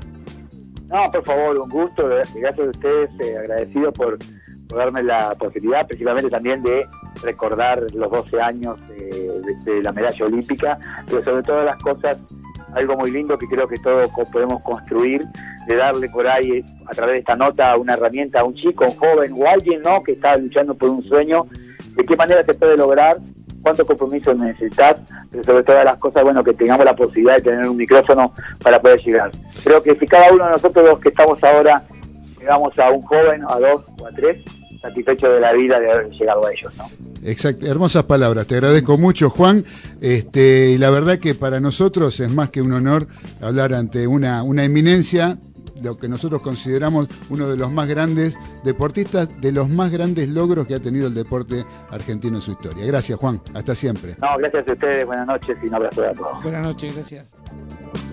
No, 0.90 1.12
por 1.12 1.24
favor, 1.24 1.58
un 1.58 1.70
gusto, 1.70 2.08
gracias 2.08 2.60
a 2.60 2.70
ustedes, 2.70 3.10
eh, 3.20 3.38
agradecido 3.38 3.92
por, 3.94 4.18
darme 4.76 5.04
la 5.04 5.36
posibilidad, 5.36 5.86
principalmente 5.88 6.30
también 6.30 6.62
de 6.64 6.88
recordar 7.24 7.86
los 7.94 8.12
12 8.12 8.42
años 8.42 8.80
de, 8.88 9.82
la 9.84 9.92
medalla 9.92 10.26
olímpica, 10.26 10.80
pero 11.08 11.24
sobre 11.24 11.44
todas 11.44 11.66
las 11.66 11.78
cosas, 11.78 12.18
algo 12.74 12.96
muy 12.98 13.12
lindo 13.12 13.38
que 13.38 13.48
creo 13.48 13.68
que 13.68 13.78
todos 13.80 14.10
podemos 14.32 14.62
construir, 14.64 15.22
de 15.68 15.76
darle 15.76 16.10
por 16.10 16.28
ahí 16.28 16.64
a 16.88 16.92
través 16.92 17.14
de 17.14 17.20
esta 17.20 17.36
nota 17.36 17.76
una 17.78 17.94
herramienta 17.94 18.42
a 18.42 18.44
un 18.44 18.56
chico, 18.56 18.86
un 18.86 18.96
joven 18.96 19.34
o 19.38 19.48
alguien 19.48 19.82
¿no? 19.82 20.04
que 20.04 20.14
está 20.14 20.38
luchando 20.38 20.76
por 20.76 20.90
un 20.90 21.04
sueño, 21.04 21.46
de 21.96 22.04
qué 22.04 22.16
manera 22.16 22.44
se 22.44 22.54
puede 22.54 22.78
lograr 22.78 23.18
cuánto 23.62 23.86
compromiso 23.86 24.34
necesitas, 24.34 24.98
pero 25.32 25.44
sobre 25.44 25.64
todas 25.64 25.86
las 25.86 25.98
cosas, 25.98 26.24
bueno, 26.24 26.44
que 26.44 26.54
tengamos 26.54 26.86
la 26.86 26.96
posibilidad 26.96 27.36
de 27.36 27.42
tener 27.42 27.70
un 27.70 27.78
micrófono 27.78 28.34
para 28.64 28.82
poder 28.82 29.00
llegar. 29.02 29.32
Creo 29.64 29.82
que 29.82 29.96
si 29.96 30.06
cada 30.06 30.32
uno 30.34 30.46
de 30.46 30.52
nosotros 30.52 30.90
los 30.90 31.00
que 31.00 31.10
estamos 31.10 31.44
ahora 31.44 31.84
llegamos 32.40 32.78
a 32.80 32.90
un 32.92 33.02
joven, 33.02 33.44
a 33.48 33.60
dos 33.60 33.86
o 34.00 34.08
a 34.08 34.12
tres, 34.12 34.44
satisfechos 34.82 35.34
de 35.34 35.40
la 35.40 35.54
vida 35.54 35.80
de 35.80 35.92
haber 35.92 36.10
llegado 36.12 36.46
a 36.46 36.52
ellos, 36.52 36.74
¿no? 36.78 36.90
Exacto, 37.24 37.66
hermosas 37.66 38.04
palabras, 38.06 38.48
te 38.48 38.56
agradezco 38.56 38.98
mucho 38.98 39.30
Juan, 39.30 39.64
este, 40.02 40.72
y 40.72 40.78
la 40.78 40.90
verdad 40.90 41.20
que 41.20 41.36
para 41.36 41.60
nosotros 41.60 42.20
es 42.20 42.32
más 42.32 42.50
que 42.50 42.62
un 42.62 42.72
honor 42.72 43.08
hablar 43.42 43.74
ante 43.74 44.08
una, 44.08 44.44
una 44.44 44.64
eminencia 44.64 45.38
lo 45.84 45.98
que 45.98 46.08
nosotros 46.08 46.42
consideramos 46.42 47.08
uno 47.30 47.48
de 47.48 47.58
los 47.58 47.72
más 47.72 47.88
grandes 47.88 48.38
deportistas, 48.64 49.30
de 49.42 49.52
los 49.52 49.70
más 49.70 49.92
grandes 49.92 50.30
logros 50.30 50.68
que 50.68 50.76
ha 50.76 50.80
tenido 50.80 51.08
el 51.08 51.14
deporte 51.14 51.66
argentino 51.90 52.38
en 52.38 52.42
su 52.42 52.52
historia. 52.52 52.86
Gracias, 52.86 53.18
Juan. 53.20 53.42
Hasta 53.54 53.76
siempre. 53.76 54.16
No, 54.22 54.38
gracias 54.38 54.68
a 54.68 54.74
ustedes. 54.74 55.06
Buenas 55.06 55.28
noches 55.28 55.58
y 55.64 55.68
un 55.68 55.76
abrazo 55.76 56.04
a 56.04 56.14
todos. 56.14 56.44
Buenas 56.44 56.64
noches, 56.64 56.96
gracias. 56.96 58.09